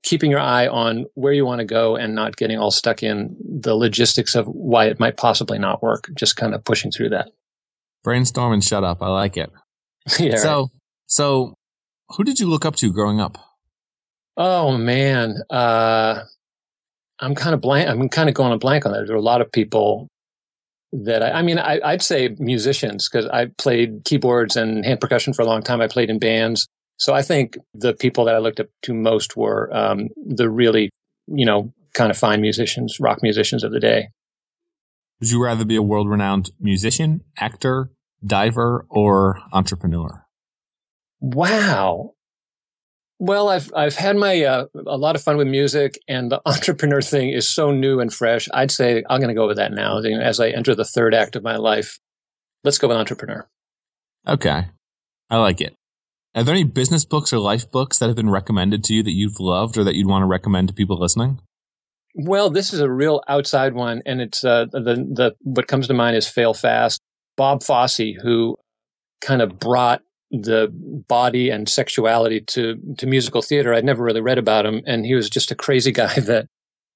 keeping 0.03 0.31
your 0.31 0.41
eye 0.41 0.69
on 0.69 1.07
where 1.15 1.33
you 1.33 1.47
want 1.47 1.61
to 1.61 1.65
go 1.65 1.97
and 1.97 2.15
not 2.15 2.37
getting 2.37 2.59
all 2.59 2.71
stuck 2.71 3.03
in 3.03 3.35
the 3.43 3.75
logistics 3.75 4.35
of 4.35 4.47
why 4.47 4.85
it 4.85 5.01
might 5.01 5.17
possibly 5.17 5.59
not 5.59 5.83
work. 5.83 6.11
Just 6.15 6.37
kind 6.37 6.55
of 6.55 6.63
pushing 6.63 6.91
through 6.91 7.09
that. 7.09 7.31
Brainstorm 8.03 8.53
and 8.53 8.63
shut 8.63 8.85
up. 8.85 9.03
I 9.03 9.09
like 9.09 9.39
it. 9.39 9.51
yeah. 10.19 10.37
So, 10.37 10.61
right. 10.61 10.69
so 11.07 11.55
who 12.11 12.25
did 12.25 12.39
you 12.39 12.49
look 12.49 12.65
up 12.65 12.77
to 12.77 12.93
growing 12.93 13.21
up? 13.21 13.39
Oh 14.37 14.77
man, 14.77 15.37
uh, 15.51 16.25
I'm 17.21 17.35
kind 17.35 17.55
of 17.55 17.61
blank. 17.61 17.89
I'm 17.89 18.09
kind 18.09 18.29
of 18.29 18.35
going 18.35 18.53
a 18.53 18.59
blank 18.59 18.85
on 18.85 18.93
that. 18.93 19.07
There 19.07 19.15
are 19.15 19.19
a 19.19 19.23
lot 19.23 19.41
of 19.41 19.51
people 19.53 20.09
that 20.93 21.23
I, 21.23 21.39
I 21.39 21.43
mean, 21.43 21.59
I, 21.59 21.79
would 21.85 22.03
say 22.03 22.35
musicians 22.39 23.09
because 23.09 23.27
I 23.27 23.47
played 23.59 24.05
keyboards 24.05 24.57
and 24.57 24.85
hand 24.85 25.01
percussion 25.01 25.33
for 25.33 25.43
a 25.43 25.47
long 25.47 25.63
time. 25.63 25.81
I 25.81 25.89
played 25.89 26.11
in 26.11 26.19
bands, 26.19 26.67
so 26.97 27.15
I 27.15 27.23
think 27.23 27.59
the 27.75 27.95
people 27.95 28.25
that 28.25 28.35
I 28.35 28.39
looked 28.39 28.61
up 28.61 28.69
to 28.83 28.95
most 28.95 29.37
were 29.37 29.75
um, 29.75 30.09
the 30.17 30.49
really, 30.49 30.91
you 31.27 31.47
know, 31.47 31.73
kind 31.95 32.11
of 32.11 32.17
fine 32.17 32.41
musicians, 32.41 32.99
rock 33.01 33.23
musicians 33.23 33.65
of 33.65 33.73
the 33.73 33.81
day. 33.81 34.09
Would 35.21 35.31
you 35.31 35.43
rather 35.43 35.65
be 35.65 35.77
a 35.77 35.83
world-renowned 35.83 36.51
musician, 36.61 37.23
actor, 37.39 37.91
diver, 38.25 38.87
or 38.89 39.41
entrepreneur? 39.53 40.25
Wow. 41.21 42.15
Well, 43.19 43.49
I've 43.49 43.73
I've 43.75 43.95
had 43.95 44.17
my 44.17 44.43
uh, 44.43 44.67
a 44.87 44.97
lot 44.97 45.17
of 45.17 45.23
fun 45.23 45.37
with 45.37 45.47
music, 45.47 45.99
and 46.09 46.31
the 46.31 46.43
entrepreneur 46.47 47.01
thing 47.01 47.31
is 47.31 47.49
so 47.49 47.71
new 47.71 48.01
and 48.01 48.13
fresh. 48.13 48.49
I'd 48.53 48.71
say 48.71 49.03
I'm 49.09 49.21
going 49.21 49.29
to 49.29 49.39
go 49.39 49.47
with 49.47 49.57
that 49.57 49.73
now. 49.73 49.99
As 49.99 50.41
I 50.41 50.51
enter 50.51 50.75
the 50.75 50.85
third 50.85 51.15
act 51.15 51.37
of 51.37 51.43
my 51.43 51.57
life, 51.57 51.99
let's 52.65 52.79
go 52.79 52.89
with 52.89 52.97
entrepreneur. 52.97 53.49
Okay, 54.27 54.67
I 55.31 55.37
like 55.37 55.61
it. 55.61 55.75
Are 56.35 56.43
there 56.43 56.55
any 56.55 56.65
business 56.65 57.05
books 57.05 57.33
or 57.33 57.39
life 57.39 57.71
books 57.71 57.99
that 57.99 58.09
have 58.09 58.17
been 58.17 58.31
recommended 58.31 58.83
to 58.85 58.95
you 58.95 59.03
that 59.05 59.13
you've 59.13 59.39
loved 59.39 59.79
or 59.79 59.85
that 59.85 59.95
you'd 59.95 60.09
want 60.09 60.23
to 60.23 60.27
recommend 60.27 60.69
to 60.69 60.75
people 60.75 60.99
listening? 60.99 61.41
Well, 62.17 62.51
this 62.51 62.73
is 62.73 62.81
a 62.81 62.91
real 62.91 63.23
outside 63.29 63.75
one, 63.75 64.03
and 64.07 64.21
it's 64.21 64.45
uh, 64.45 64.67
the 64.71 64.81
the 64.81 65.35
what 65.41 65.69
comes 65.69 65.87
to 65.89 65.95
mind 65.95 66.17
is 66.17 66.29
Fail 66.29 66.55
Fast. 66.55 67.01
Bob 67.37 67.63
Fosse, 67.63 68.15
who 68.23 68.57
kind 69.21 69.43
of 69.43 69.59
brought 69.59 70.03
the 70.31 70.69
body 71.09 71.51
and 71.51 71.69
sexuality 71.69 72.41
to 72.41 72.77
to 72.99 73.07
musical 73.07 73.43
theater. 73.43 73.73
I'd 73.73 73.85
never 73.85 74.03
really 74.03 74.21
read 74.21 74.39
about 74.39 74.67
him, 74.67 74.83
and 74.87 75.07
he 75.07 75.15
was 75.15 75.31
just 75.31 75.51
a 75.51 75.55
crazy 75.57 75.93
guy 76.03 76.21
that 76.21 76.47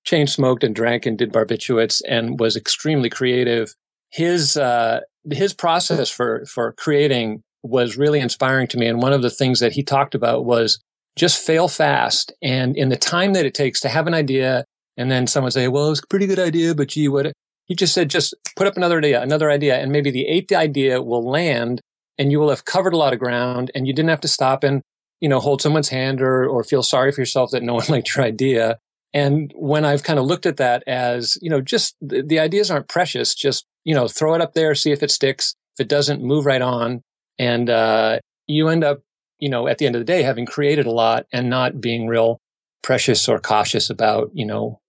chain 0.04 0.26
smoked 0.26 0.64
and 0.64 0.74
drank 0.74 1.06
and 1.06 1.18
did 1.18 1.32
barbiturates 1.32 2.00
and 2.08 2.40
was 2.40 2.56
extremely 2.56 3.10
creative. 3.10 3.74
His 4.10 4.56
uh, 4.56 5.00
his 5.30 5.52
process 5.54 6.10
for 6.10 6.44
for 6.46 6.72
creating 6.72 7.42
was 7.62 7.96
really 7.96 8.20
inspiring 8.20 8.66
to 8.68 8.78
me. 8.78 8.86
And 8.86 9.02
one 9.02 9.12
of 9.12 9.22
the 9.22 9.30
things 9.30 9.60
that 9.60 9.72
he 9.72 9.82
talked 9.82 10.14
about 10.14 10.44
was 10.44 10.80
just 11.16 11.44
fail 11.44 11.68
fast, 11.68 12.32
and 12.42 12.76
in 12.76 12.88
the 12.88 12.96
time 12.96 13.32
that 13.32 13.44
it 13.44 13.54
takes 13.54 13.80
to 13.80 13.88
have 13.88 14.06
an 14.06 14.14
idea, 14.14 14.64
and 14.96 15.10
then 15.10 15.26
someone 15.26 15.50
say, 15.50 15.68
"Well, 15.68 15.90
it's 15.90 16.00
a 16.00 16.06
pretty 16.08 16.26
good 16.26 16.38
idea, 16.38 16.74
but 16.74 16.88
gee, 16.88 17.08
what?" 17.08 17.32
He 17.68 17.74
just 17.74 17.94
said, 17.94 18.10
just 18.10 18.34
put 18.56 18.66
up 18.66 18.76
another 18.76 18.98
idea, 18.98 19.22
another 19.22 19.50
idea, 19.50 19.76
and 19.76 19.92
maybe 19.92 20.10
the 20.10 20.26
eighth 20.26 20.52
idea 20.52 21.02
will 21.02 21.22
land 21.22 21.80
and 22.18 22.32
you 22.32 22.40
will 22.40 22.48
have 22.48 22.64
covered 22.64 22.94
a 22.94 22.96
lot 22.96 23.12
of 23.12 23.18
ground 23.18 23.70
and 23.74 23.86
you 23.86 23.92
didn't 23.92 24.08
have 24.08 24.22
to 24.22 24.28
stop 24.28 24.64
and, 24.64 24.82
you 25.20 25.28
know, 25.28 25.38
hold 25.38 25.62
someone's 25.62 25.90
hand 25.90 26.20
or, 26.20 26.46
or 26.46 26.64
feel 26.64 26.82
sorry 26.82 27.12
for 27.12 27.20
yourself 27.20 27.50
that 27.52 27.62
no 27.62 27.74
one 27.74 27.86
liked 27.88 28.16
your 28.16 28.24
idea. 28.24 28.78
And 29.14 29.52
when 29.54 29.84
I've 29.84 30.02
kind 30.02 30.18
of 30.18 30.24
looked 30.26 30.46
at 30.46 30.56
that 30.56 30.82
as, 30.86 31.38
you 31.40 31.50
know, 31.50 31.60
just 31.60 31.94
the, 32.00 32.22
the 32.22 32.38
ideas 32.40 32.70
aren't 32.70 32.88
precious, 32.88 33.34
just, 33.34 33.66
you 33.84 33.94
know, 33.94 34.08
throw 34.08 34.34
it 34.34 34.40
up 34.40 34.54
there, 34.54 34.74
see 34.74 34.92
if 34.92 35.02
it 35.02 35.10
sticks. 35.10 35.54
If 35.76 35.84
it 35.84 35.88
doesn't, 35.88 36.22
move 36.22 36.44
right 36.44 36.62
on. 36.62 37.02
And, 37.38 37.70
uh, 37.70 38.18
you 38.46 38.68
end 38.68 38.82
up, 38.82 39.00
you 39.38 39.48
know, 39.48 39.68
at 39.68 39.78
the 39.78 39.86
end 39.86 39.94
of 39.94 40.00
the 40.00 40.04
day, 40.04 40.22
having 40.22 40.46
created 40.46 40.86
a 40.86 40.90
lot 40.90 41.26
and 41.32 41.48
not 41.48 41.80
being 41.80 42.08
real 42.08 42.40
precious 42.82 43.28
or 43.28 43.38
cautious 43.38 43.90
about, 43.90 44.30
you 44.34 44.44
know, 44.46 44.80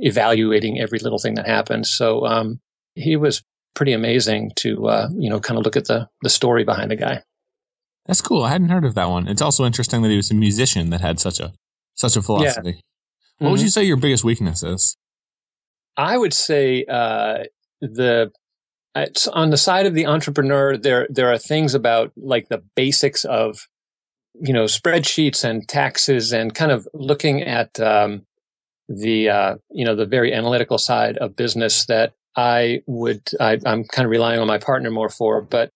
evaluating 0.00 0.80
every 0.80 0.98
little 0.98 1.18
thing 1.18 1.34
that 1.34 1.46
happens. 1.46 1.90
So, 1.90 2.26
um, 2.26 2.60
he 2.94 3.16
was 3.16 3.42
pretty 3.74 3.92
amazing 3.92 4.50
to 4.56 4.88
uh, 4.88 5.08
you 5.16 5.30
know 5.30 5.40
kind 5.40 5.58
of 5.58 5.64
look 5.64 5.76
at 5.76 5.86
the 5.86 6.08
the 6.22 6.30
story 6.30 6.64
behind 6.64 6.90
the 6.90 6.96
guy. 6.96 7.22
That's 8.06 8.20
cool. 8.20 8.42
I 8.42 8.50
hadn't 8.50 8.70
heard 8.70 8.84
of 8.84 8.94
that 8.94 9.08
one. 9.08 9.28
It's 9.28 9.42
also 9.42 9.64
interesting 9.64 10.02
that 10.02 10.08
he 10.08 10.16
was 10.16 10.30
a 10.30 10.34
musician 10.34 10.90
that 10.90 11.00
had 11.00 11.20
such 11.20 11.40
a 11.40 11.52
such 11.94 12.16
a 12.16 12.22
philosophy. 12.22 12.70
Yeah. 12.70 12.72
What 12.72 13.46
mm-hmm. 13.46 13.50
would 13.52 13.60
you 13.62 13.68
say 13.68 13.84
your 13.84 13.96
biggest 13.96 14.24
weakness 14.24 14.62
is? 14.62 14.96
I 15.96 16.16
would 16.16 16.32
say 16.32 16.84
uh, 16.88 17.44
the 17.80 18.32
on 19.32 19.50
the 19.50 19.56
side 19.56 19.86
of 19.86 19.94
the 19.94 20.06
entrepreneur, 20.06 20.76
there 20.76 21.06
there 21.10 21.32
are 21.32 21.38
things 21.38 21.74
about 21.74 22.12
like 22.16 22.48
the 22.48 22.62
basics 22.74 23.24
of 23.24 23.68
you 24.34 24.52
know 24.52 24.64
spreadsheets 24.64 25.44
and 25.44 25.68
taxes 25.68 26.32
and 26.32 26.54
kind 26.54 26.72
of 26.72 26.88
looking 26.94 27.42
at 27.42 27.78
um, 27.80 28.26
the 28.90 29.30
uh, 29.30 29.54
you 29.70 29.84
know 29.84 29.94
the 29.94 30.04
very 30.06 30.34
analytical 30.34 30.76
side 30.76 31.16
of 31.18 31.36
business 31.36 31.86
that 31.86 32.12
I 32.36 32.82
would, 32.86 33.22
I, 33.40 33.58
I'm 33.66 33.84
kind 33.84 34.06
of 34.06 34.10
relying 34.10 34.40
on 34.40 34.46
my 34.46 34.58
partner 34.58 34.90
more 34.90 35.08
for. 35.08 35.42
But, 35.42 35.70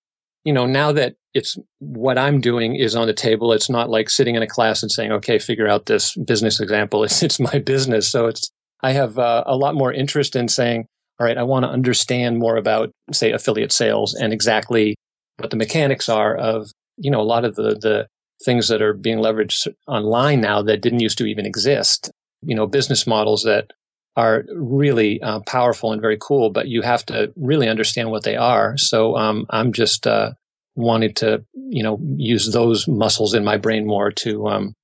you 0.44 0.52
know, 0.52 0.66
now 0.66 0.92
that 0.92 1.14
it's 1.32 1.58
what 1.80 2.18
I'm 2.18 2.40
doing 2.40 2.76
is 2.76 2.94
on 2.94 3.06
the 3.06 3.14
table, 3.14 3.52
it's 3.52 3.70
not 3.70 3.90
like 3.90 4.08
sitting 4.08 4.34
in 4.34 4.42
a 4.42 4.46
class 4.46 4.82
and 4.82 4.92
saying, 4.92 5.12
okay, 5.12 5.38
figure 5.38 5.68
out 5.68 5.86
this 5.86 6.14
business 6.16 6.60
example. 6.60 7.04
It's, 7.04 7.22
it's 7.22 7.40
my 7.40 7.58
business. 7.58 8.10
So 8.10 8.26
it's, 8.26 8.50
I 8.82 8.92
have 8.92 9.18
uh, 9.18 9.44
a 9.46 9.56
lot 9.56 9.74
more 9.74 9.92
interest 9.92 10.36
in 10.36 10.48
saying, 10.48 10.86
all 11.18 11.26
right, 11.26 11.38
I 11.38 11.42
want 11.42 11.64
to 11.64 11.70
understand 11.70 12.38
more 12.38 12.56
about, 12.56 12.90
say, 13.12 13.32
affiliate 13.32 13.72
sales 13.72 14.14
and 14.14 14.32
exactly 14.32 14.96
what 15.38 15.50
the 15.50 15.56
mechanics 15.56 16.08
are 16.08 16.36
of, 16.36 16.70
you 16.96 17.10
know, 17.10 17.20
a 17.20 17.22
lot 17.22 17.44
of 17.44 17.56
the, 17.56 17.76
the 17.80 18.06
things 18.44 18.68
that 18.68 18.82
are 18.82 18.92
being 18.94 19.18
leveraged 19.18 19.68
online 19.88 20.40
now 20.40 20.62
that 20.62 20.82
didn't 20.82 21.00
used 21.00 21.18
to 21.18 21.26
even 21.26 21.46
exist. 21.46 22.10
You 22.46 22.54
know, 22.54 22.66
business 22.66 23.06
models 23.06 23.44
that 23.44 23.72
are 24.16 24.44
really 24.54 25.20
uh, 25.22 25.40
powerful 25.40 25.92
and 25.92 26.00
very 26.00 26.16
cool, 26.20 26.50
but 26.50 26.68
you 26.68 26.82
have 26.82 27.04
to 27.06 27.32
really 27.36 27.68
understand 27.68 28.10
what 28.10 28.22
they 28.22 28.36
are. 28.36 28.76
So 28.78 29.16
um, 29.16 29.46
I'm 29.50 29.72
just 29.72 30.06
uh, 30.06 30.32
wanting 30.76 31.14
to, 31.14 31.44
you 31.52 31.82
know, 31.82 31.98
use 32.16 32.52
those 32.52 32.86
muscles 32.86 33.34
in 33.34 33.44
my 33.44 33.56
brain 33.56 33.86
more 33.86 34.12
to, 34.12 34.46
um, 34.46 34.74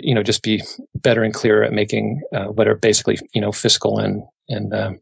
you 0.00 0.14
know, 0.14 0.24
just 0.24 0.42
be 0.42 0.60
better 0.96 1.22
and 1.22 1.32
clearer 1.32 1.62
at 1.62 1.72
making 1.72 2.20
uh, 2.34 2.46
what 2.46 2.66
are 2.66 2.74
basically, 2.74 3.18
you 3.32 3.40
know, 3.40 3.52
fiscal 3.52 3.98
and 3.98 4.22
and 4.48 4.74
um, 4.74 5.00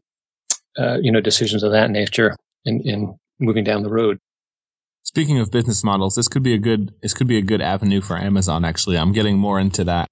uh, 0.77 0.97
you 1.01 1.11
know 1.11 1.21
decisions 1.21 1.63
of 1.63 1.71
that 1.71 1.89
nature 1.89 2.35
in, 2.65 2.81
in 2.81 3.17
moving 3.39 3.63
down 3.63 3.83
the 3.83 3.89
road. 3.89 4.19
Speaking 5.03 5.39
of 5.39 5.51
business 5.51 5.83
models, 5.83 6.15
this 6.15 6.27
could 6.27 6.43
be 6.43 6.53
a 6.53 6.57
good 6.57 6.93
this 7.01 7.13
could 7.13 7.27
be 7.27 7.37
a 7.37 7.41
good 7.41 7.61
avenue 7.61 8.01
for 8.01 8.17
Amazon. 8.17 8.65
Actually, 8.65 8.97
I'm 8.97 9.13
getting 9.13 9.37
more 9.37 9.59
into 9.59 9.83
that. 9.85 10.07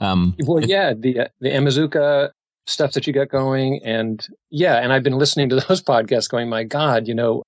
Um, 0.00 0.34
well, 0.40 0.64
yeah, 0.64 0.94
the 0.94 1.28
the 1.40 1.50
Amazooka 1.50 2.30
stuff 2.70 2.92
that 2.92 3.06
you 3.06 3.12
got 3.12 3.28
going. 3.28 3.80
And 3.84 4.26
yeah, 4.50 4.76
and 4.76 4.92
I've 4.92 5.02
been 5.02 5.18
listening 5.18 5.48
to 5.50 5.56
those 5.68 5.82
podcasts 5.82 6.28
going, 6.28 6.48
my 6.48 6.64
God, 6.64 7.08
you 7.08 7.14
know, 7.14 7.42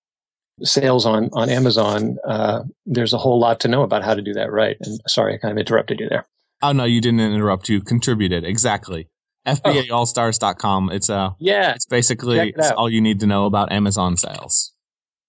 sales 0.63 1.07
on, 1.07 1.31
on 1.33 1.49
Amazon, 1.49 2.17
uh, 2.27 2.63
there's 2.85 3.13
a 3.13 3.19
whole 3.19 3.41
lot 3.41 3.61
to 3.61 3.69
know 3.69 3.83
about 3.83 4.05
how 4.05 4.15
to 4.15 4.23
do 4.23 4.33
that 4.35 4.53
right. 4.53 4.77
And 4.81 5.01
sorry, 5.09 5.35
I 5.35 5.39
kind 5.39 5.53
of 5.53 5.59
interrupted 5.59 6.01
you 6.01 6.09
there. 6.09 6.27
Oh, 6.61 6.73
no, 6.73 6.85
you 6.85 7.01
didn't 7.01 7.21
interrupt. 7.21 7.69
You 7.69 7.81
contributed. 7.81 8.45
Exactly. 8.45 9.09
FBAallstars.com. 9.47 10.91
It's 10.93 11.11
uh 11.11 11.31
yeah, 11.41 11.75
it's 11.75 11.87
basically 11.87 12.39
it 12.39 12.55
it's 12.57 12.71
all 12.71 12.89
you 12.89 13.01
need 13.01 13.19
to 13.21 13.27
know 13.27 13.47
about 13.47 13.73
Amazon 13.73 14.17
sales. 14.17 14.73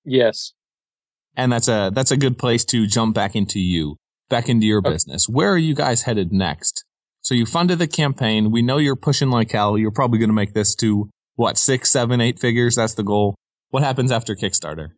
Yes. 0.06 0.54
And 1.36 1.52
that's 1.52 1.68
a, 1.68 1.92
that's 1.92 2.12
a 2.12 2.18
good 2.18 2.38
place 2.38 2.64
to 2.66 2.86
jump 2.86 3.16
back 3.16 3.36
into 3.36 3.60
you, 3.60 3.98
back 4.30 4.50
into 4.50 4.68
your 4.68 4.80
okay. 4.80 4.92
business. 4.92 5.28
Where 5.28 5.52
are 5.52 5.58
you 5.58 5.74
guys 5.74 6.04
headed 6.04 6.32
next? 6.32 6.86
So 7.24 7.34
you 7.34 7.46
funded 7.46 7.80
the 7.80 7.88
campaign. 7.88 8.52
We 8.52 8.62
know 8.62 8.78
you're 8.78 8.98
pushing 8.98 9.30
like 9.30 9.52
hell. 9.52 9.78
You're 9.78 9.92
probably 9.92 10.20
going 10.20 10.30
to 10.30 10.36
make 10.36 10.54
this 10.54 10.76
to 10.76 11.10
what, 11.36 11.58
six, 11.58 11.90
seven, 11.90 12.22
eight 12.22 12.38
figures? 12.38 12.76
That's 12.76 12.94
the 12.94 13.04
goal. 13.04 13.36
What 13.70 13.82
happens 13.82 14.12
after 14.12 14.36
Kickstarter? 14.36 14.90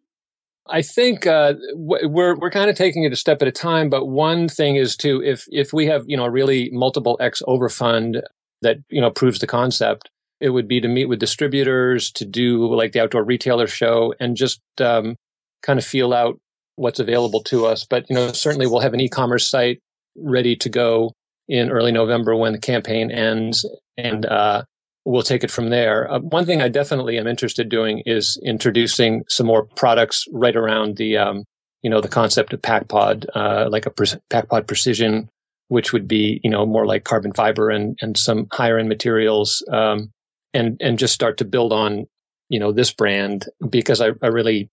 I 0.67 0.81
think 0.81 1.27
uh, 1.27 1.53
we're 1.75 2.35
we're 2.35 2.49
kind 2.49 2.71
of 2.71 2.75
taking 2.75 3.03
it 3.03 3.13
a 3.13 3.15
step 3.15 3.43
at 3.43 3.47
a 3.47 3.51
time. 3.51 3.89
But 3.89 4.07
one 4.07 4.49
thing 4.49 4.75
is 4.75 4.97
to 4.97 5.21
if 5.23 5.45
if 5.49 5.71
we 5.71 5.85
have 5.85 6.03
you 6.07 6.17
know 6.17 6.25
a 6.25 6.31
really 6.31 6.71
multiple 6.73 7.17
X 7.21 7.43
overfund 7.47 8.21
that 8.63 8.77
you 8.89 8.99
know 8.99 9.11
proves 9.11 9.37
the 9.37 9.45
concept, 9.45 10.09
it 10.41 10.49
would 10.49 10.67
be 10.67 10.81
to 10.81 10.87
meet 10.87 11.05
with 11.05 11.19
distributors, 11.19 12.11
to 12.13 12.25
do 12.25 12.73
like 12.73 12.93
the 12.93 13.01
outdoor 13.01 13.23
retailer 13.23 13.67
show, 13.67 14.15
and 14.19 14.35
just 14.35 14.59
um, 14.81 15.15
kind 15.61 15.77
of 15.77 15.85
feel 15.85 16.13
out 16.13 16.39
what's 16.77 16.99
available 16.99 17.43
to 17.43 17.67
us. 17.67 17.85
But 17.85 18.09
you 18.09 18.15
know, 18.15 18.31
certainly 18.31 18.65
we'll 18.65 18.81
have 18.81 18.95
an 18.95 19.01
e-commerce 19.01 19.47
site 19.47 19.79
ready 20.17 20.55
to 20.55 20.69
go 20.69 21.11
in 21.47 21.69
early 21.69 21.91
November 21.91 22.35
when 22.35 22.53
the 22.53 22.59
campaign 22.59 23.11
ends, 23.11 23.65
and 23.97 24.25
uh, 24.25 24.63
we'll 25.05 25.23
take 25.23 25.43
it 25.43 25.51
from 25.51 25.69
there. 25.69 26.11
Uh, 26.11 26.19
one 26.19 26.45
thing 26.45 26.61
I 26.61 26.67
definitely 26.67 27.17
am 27.17 27.27
interested 27.27 27.69
doing 27.69 28.01
is 28.05 28.39
introducing 28.43 29.23
some 29.29 29.47
more 29.47 29.65
products 29.75 30.25
right 30.31 30.55
around 30.55 30.97
the 30.97 31.17
um, 31.17 31.43
you 31.81 31.89
know 31.89 32.01
the 32.01 32.07
concept 32.07 32.53
of 32.53 32.61
PakPod, 32.61 33.25
uh, 33.35 33.67
like 33.69 33.85
a 33.85 33.91
pre- 33.91 34.07
PakPod 34.31 34.67
Precision, 34.67 35.29
which 35.67 35.93
would 35.93 36.07
be 36.07 36.41
you 36.43 36.49
know 36.49 36.65
more 36.65 36.85
like 36.85 37.03
carbon 37.03 37.33
fiber 37.33 37.69
and 37.69 37.97
and 38.01 38.17
some 38.17 38.47
higher 38.51 38.77
end 38.77 38.89
materials, 38.89 39.63
um, 39.71 40.11
and 40.53 40.77
and 40.81 40.99
just 40.99 41.13
start 41.13 41.37
to 41.37 41.45
build 41.45 41.71
on 41.71 42.07
you 42.49 42.59
know 42.59 42.71
this 42.71 42.91
brand 42.91 43.45
because 43.69 44.01
I, 44.01 44.09
I 44.21 44.27
really 44.27 44.69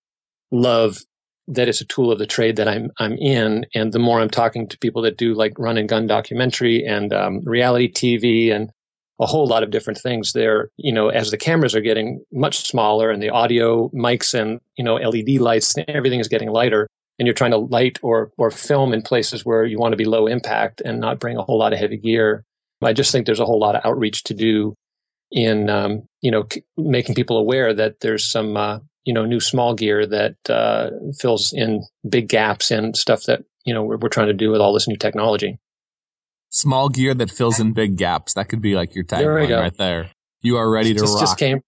love 0.51 0.99
that 1.55 1.69
it's 1.69 1.81
a 1.81 1.87
tool 1.87 2.11
of 2.11 2.19
the 2.19 2.27
trade 2.27 2.57
that 2.57 2.69
I'm 2.69 2.91
I'm 2.99 3.17
in, 3.19 3.67
and 3.75 3.93
the 3.93 3.99
more 3.99 4.21
I'm 4.21 4.31
talking 4.31 4.69
to 4.69 4.79
people 4.79 5.03
that 5.03 5.17
do 5.17 5.35
like 5.35 5.59
run 5.59 5.79
and 5.79 5.89
gun 5.89 6.07
documentary 6.07 6.85
and 6.85 7.13
um, 7.13 7.41
reality 7.45 7.91
TV 7.91 8.53
and 8.53 8.71
a 9.21 9.27
whole 9.27 9.47
lot 9.47 9.63
of 9.63 9.71
different 9.71 10.01
things 10.01 10.33
there, 10.33 10.71
you 10.77 10.93
know, 10.93 11.09
as 11.09 11.31
the 11.31 11.37
cameras 11.37 11.77
are 11.77 11.81
getting 11.81 12.25
much 12.33 12.67
smaller 12.67 13.11
and 13.11 13.23
the 13.23 13.31
audio 13.31 13.89
mics 13.91 14.35
and 14.35 14.61
you 14.77 14.85
know 14.85 14.95
LED 14.95 15.41
lights, 15.41 15.75
everything 15.89 16.21
is 16.21 16.29
getting 16.29 16.51
lighter, 16.51 16.89
and 17.19 17.27
you're 17.27 17.35
trying 17.35 17.53
to 17.53 17.59
light 17.59 17.99
or 18.03 18.31
or 18.39 18.51
film 18.51 18.93
in 18.93 19.03
places 19.03 19.45
where 19.45 19.65
you 19.65 19.79
want 19.79 19.93
to 19.93 19.97
be 19.97 20.05
low 20.05 20.27
impact 20.27 20.81
and 20.85 21.01
not 21.01 21.21
bring 21.21 21.37
a 21.37 21.43
whole 21.43 21.59
lot 21.59 21.73
of 21.73 21.79
heavy 21.79 21.97
gear. 21.99 22.45
I 22.83 22.93
just 22.93 23.13
think 23.13 23.27
there's 23.27 23.41
a 23.41 23.47
whole 23.47 23.61
lot 23.61 23.77
of 23.77 23.83
outreach 23.85 24.25
to 24.25 24.35
do 24.35 24.75
in 25.31 25.71
um, 25.71 26.03
you 26.21 26.31
know 26.31 26.45
c- 26.53 26.65
making 26.77 27.15
people 27.15 27.37
aware 27.37 27.73
that 27.73 28.01
there's 28.01 28.25
some 28.25 28.57
uh, 28.57 28.79
you 29.05 29.13
know 29.13 29.25
new 29.25 29.41
small 29.41 29.75
gear 29.75 30.07
that 30.07 30.37
uh, 30.49 30.91
fills 31.19 31.53
in 31.53 31.83
big 32.09 32.29
gaps 32.29 32.71
and 32.71 32.97
stuff 32.97 33.25
that 33.25 33.45
you 33.65 33.75
know 33.75 33.83
we're, 33.83 33.97
we're 33.97 34.09
trying 34.09 34.29
to 34.29 34.35
do 34.35 34.51
with 34.51 34.61
all 34.61 34.73
this 34.73 34.89
new 34.89 34.97
technology. 34.97 35.59
Small 36.51 36.89
gear 36.89 37.15
that 37.15 37.31
fills 37.31 37.59
in 37.61 37.73
big 37.73 37.97
gaps. 37.97 38.35
That 38.35 38.49
could 38.49 38.61
be 38.61 38.75
like 38.75 38.95
your 38.95 39.05
tagline 39.05 39.59
right 39.59 39.77
there. 39.77 40.11
You 40.43 40.57
are 40.57 40.71
ready 40.71 40.93
to 40.93 41.01
just, 41.01 41.15
rock. 41.15 41.23
Just 41.23 41.39
came. 41.39 41.61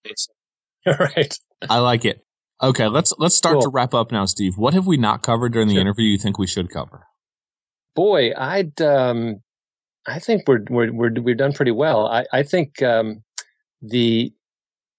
All 0.87 0.94
right. 0.94 1.38
I 1.70 1.79
like 1.79 2.05
it. 2.05 2.20
Okay, 2.62 2.88
let's 2.88 3.14
let's 3.18 3.35
start 3.35 3.55
cool. 3.55 3.62
to 3.62 3.68
wrap 3.68 3.94
up 3.94 4.12
now, 4.12 4.27
Steve. 4.27 4.59
What 4.59 4.75
have 4.75 4.87
we 4.87 4.97
not 4.97 5.23
covered 5.23 5.53
during 5.53 5.68
the 5.68 5.75
sure. 5.75 5.81
interview 5.81 6.07
you 6.07 6.18
think 6.18 6.38
we 6.38 6.47
should 6.47 6.70
cover? 6.70 7.07
Boy, 7.94 8.33
I'd 8.37 8.81
um, 8.83 9.42
I 10.07 10.18
think 10.18 10.47
we're 10.47 10.64
we're 10.68 10.92
we're 10.92 11.12
we've 11.12 11.37
done 11.37 11.53
pretty 11.53 11.70
well. 11.70 12.07
I 12.07 12.27
I 12.33 12.42
think 12.42 12.83
um, 12.83 13.23
the 13.81 14.33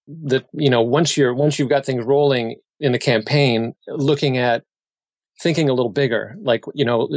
the 0.06 0.44
you 0.52 0.70
know 0.70 0.82
once 0.82 1.16
you're 1.16 1.34
once 1.34 1.58
you've 1.58 1.68
got 1.68 1.84
things 1.84 2.04
rolling 2.04 2.56
in 2.80 2.92
the 2.92 2.98
campaign, 2.98 3.74
looking 3.88 4.38
at 4.38 4.62
thinking 5.40 5.68
a 5.68 5.74
little 5.74 5.90
bigger, 5.90 6.36
like 6.40 6.64
you 6.74 6.84
know 6.84 7.08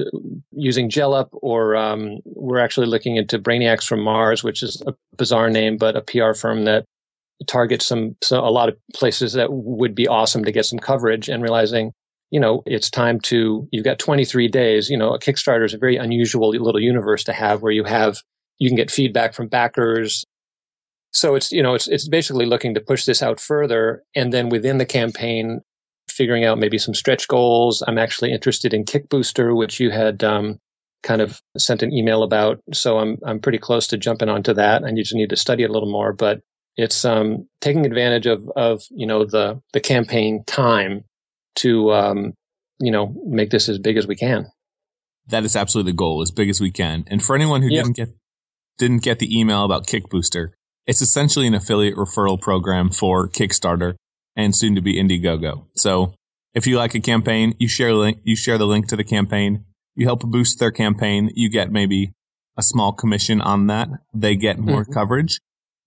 using 0.51 0.89
Jellop, 0.89 1.29
or 1.33 1.75
um, 1.75 2.19
we're 2.25 2.59
actually 2.59 2.87
looking 2.87 3.15
into 3.15 3.39
Brainiacs 3.39 3.85
from 3.85 4.01
Mars, 4.01 4.43
which 4.43 4.63
is 4.63 4.81
a 4.87 4.93
bizarre 5.17 5.49
name, 5.49 5.77
but 5.77 5.95
a 5.95 6.01
PR 6.01 6.33
firm 6.33 6.65
that 6.65 6.85
targets 7.47 7.85
some 7.85 8.15
so 8.21 8.39
a 8.39 8.51
lot 8.51 8.69
of 8.69 8.77
places 8.93 9.33
that 9.33 9.51
would 9.51 9.95
be 9.95 10.07
awesome 10.07 10.43
to 10.43 10.51
get 10.51 10.65
some 10.65 10.79
coverage, 10.79 11.29
and 11.29 11.43
realizing 11.43 11.93
you 12.31 12.39
know, 12.39 12.61
it's 12.65 12.89
time 12.89 13.19
to, 13.21 13.67
you've 13.71 13.85
got 13.85 13.99
23 13.99 14.47
days. 14.47 14.89
You 14.89 14.97
know, 14.97 15.13
a 15.13 15.19
Kickstarter 15.19 15.65
is 15.65 15.73
a 15.73 15.77
very 15.77 15.97
unusual 15.97 16.49
little 16.49 16.79
universe 16.79 17.23
to 17.25 17.33
have 17.33 17.61
where 17.61 17.71
you 17.71 17.83
have, 17.83 18.17
you 18.59 18.69
can 18.69 18.75
get 18.75 18.91
feedback 18.91 19.33
from 19.33 19.47
backers, 19.47 20.25
so 21.11 21.35
it's, 21.35 21.51
you 21.51 21.63
know, 21.63 21.73
it's, 21.73 21.87
it's 21.87 22.07
basically 22.07 22.45
looking 22.45 22.73
to 22.75 22.81
push 22.81 23.05
this 23.05 23.23
out 23.23 23.39
further. 23.39 24.03
And 24.15 24.31
then 24.31 24.49
within 24.49 24.77
the 24.77 24.85
campaign, 24.85 25.61
figuring 26.09 26.43
out 26.43 26.59
maybe 26.59 26.77
some 26.77 26.93
stretch 26.93 27.27
goals. 27.27 27.83
I'm 27.87 27.97
actually 27.97 28.31
interested 28.33 28.73
in 28.73 28.83
Kickbooster, 28.83 29.55
which 29.55 29.79
you 29.79 29.91
had 29.91 30.23
um, 30.23 30.59
kind 31.03 31.21
of 31.21 31.41
sent 31.57 31.83
an 31.83 31.93
email 31.93 32.23
about. 32.23 32.59
So 32.73 32.97
I'm, 32.97 33.17
I'm 33.25 33.39
pretty 33.39 33.59
close 33.59 33.87
to 33.87 33.97
jumping 33.97 34.29
onto 34.29 34.53
that. 34.55 34.83
I 34.83 34.91
just 34.91 35.15
need 35.15 35.29
to 35.29 35.35
study 35.35 35.63
it 35.63 35.69
a 35.69 35.73
little 35.73 35.91
more, 35.91 36.13
but 36.13 36.41
it's 36.75 37.05
um, 37.05 37.47
taking 37.61 37.85
advantage 37.85 38.25
of, 38.25 38.49
of, 38.55 38.81
you 38.89 39.07
know, 39.07 39.25
the, 39.25 39.61
the 39.73 39.79
campaign 39.79 40.43
time 40.45 41.03
to, 41.57 41.91
um, 41.91 42.33
you 42.79 42.91
know, 42.91 43.13
make 43.25 43.49
this 43.49 43.69
as 43.69 43.79
big 43.79 43.97
as 43.97 44.07
we 44.07 44.15
can. 44.15 44.47
That 45.27 45.43
is 45.43 45.55
absolutely 45.55 45.91
the 45.91 45.97
goal, 45.97 46.21
as 46.21 46.31
big 46.31 46.49
as 46.49 46.59
we 46.59 46.71
can. 46.71 47.03
And 47.07 47.23
for 47.23 47.35
anyone 47.35 47.61
who 47.61 47.69
yep. 47.69 47.83
didn't 47.83 47.97
get 47.97 48.09
didn't 48.77 49.03
get 49.03 49.19
the 49.19 49.37
email 49.37 49.65
about 49.65 49.85
Kickbooster, 49.85 50.51
it's 50.89 51.03
essentially 51.03 51.45
an 51.45 51.53
affiliate 51.53 51.95
referral 51.95 52.41
program 52.41 52.89
for 52.89 53.29
Kickstarter 53.29 53.93
and 54.35 54.55
soon 54.55 54.73
to 54.73 54.81
be 54.81 54.95
Indiegogo. 54.95 55.67
So 55.75 56.15
if 56.55 56.65
you 56.65 56.77
like 56.77 56.95
a 56.95 56.99
campaign, 56.99 57.53
you 57.59 57.67
share 57.67 57.93
link, 57.93 58.17
you 58.23 58.35
share 58.35 58.57
the 58.57 58.65
link 58.65 58.87
to 58.87 58.95
the 58.95 59.03
campaign, 59.03 59.65
you 59.93 60.07
help 60.07 60.21
boost 60.21 60.57
their 60.57 60.71
campaign, 60.71 61.29
you 61.35 61.47
get 61.47 61.71
maybe 61.71 62.13
a 62.57 62.63
small 62.63 62.91
commission 62.91 63.39
on 63.39 63.67
that. 63.67 63.87
They 64.15 64.35
get 64.35 64.57
more 64.57 64.81
mm-hmm. 64.81 64.93
coverage 64.93 65.39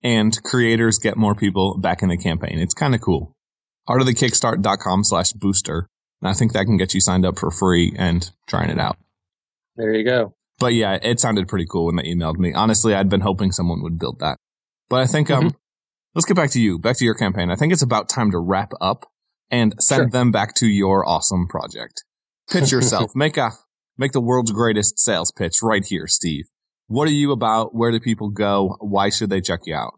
and 0.04 0.40
creators 0.44 1.00
get 1.00 1.16
more 1.16 1.34
people 1.34 1.78
back 1.78 2.04
in 2.04 2.08
the 2.08 2.16
campaign. 2.16 2.60
It's 2.60 2.72
kind 2.72 2.94
of 2.94 3.00
cool. 3.00 3.34
Artofthekickstart.com 3.88 5.02
slash 5.02 5.32
booster. 5.32 5.88
And 6.20 6.28
I 6.28 6.32
think 6.32 6.52
that 6.52 6.66
can 6.66 6.76
get 6.76 6.94
you 6.94 7.00
signed 7.00 7.26
up 7.26 7.40
for 7.40 7.50
free 7.50 7.92
and 7.98 8.30
trying 8.46 8.70
it 8.70 8.78
out. 8.78 8.98
There 9.74 9.92
you 9.92 10.04
go. 10.04 10.34
But 10.60 10.74
yeah, 10.74 10.96
it 11.02 11.18
sounded 11.18 11.48
pretty 11.48 11.66
cool 11.68 11.86
when 11.86 11.96
they 11.96 12.04
emailed 12.04 12.36
me. 12.36 12.54
Honestly, 12.54 12.94
I'd 12.94 13.08
been 13.08 13.22
hoping 13.22 13.50
someone 13.50 13.82
would 13.82 13.98
build 13.98 14.20
that. 14.20 14.38
But 14.92 15.00
I 15.00 15.06
think 15.06 15.30
um, 15.30 15.44
mm-hmm. 15.44 15.56
let's 16.14 16.26
get 16.26 16.36
back 16.36 16.50
to 16.50 16.60
you, 16.60 16.78
back 16.78 16.98
to 16.98 17.04
your 17.06 17.14
campaign. 17.14 17.50
I 17.50 17.56
think 17.56 17.72
it's 17.72 17.80
about 17.80 18.10
time 18.10 18.30
to 18.32 18.38
wrap 18.38 18.72
up 18.78 19.06
and 19.50 19.74
send 19.78 20.00
sure. 20.00 20.10
them 20.10 20.30
back 20.30 20.54
to 20.56 20.66
your 20.66 21.08
awesome 21.08 21.48
project. 21.48 22.04
Pitch 22.50 22.70
yourself. 22.72 23.12
make 23.14 23.38
a 23.38 23.52
make 23.96 24.12
the 24.12 24.20
world's 24.20 24.52
greatest 24.52 24.98
sales 24.98 25.32
pitch 25.32 25.62
right 25.62 25.82
here, 25.82 26.06
Steve. 26.06 26.44
What 26.88 27.08
are 27.08 27.12
you 27.12 27.32
about? 27.32 27.74
Where 27.74 27.90
do 27.90 28.00
people 28.00 28.28
go? 28.28 28.76
Why 28.80 29.08
should 29.08 29.30
they 29.30 29.40
check 29.40 29.60
you 29.64 29.74
out? 29.74 29.94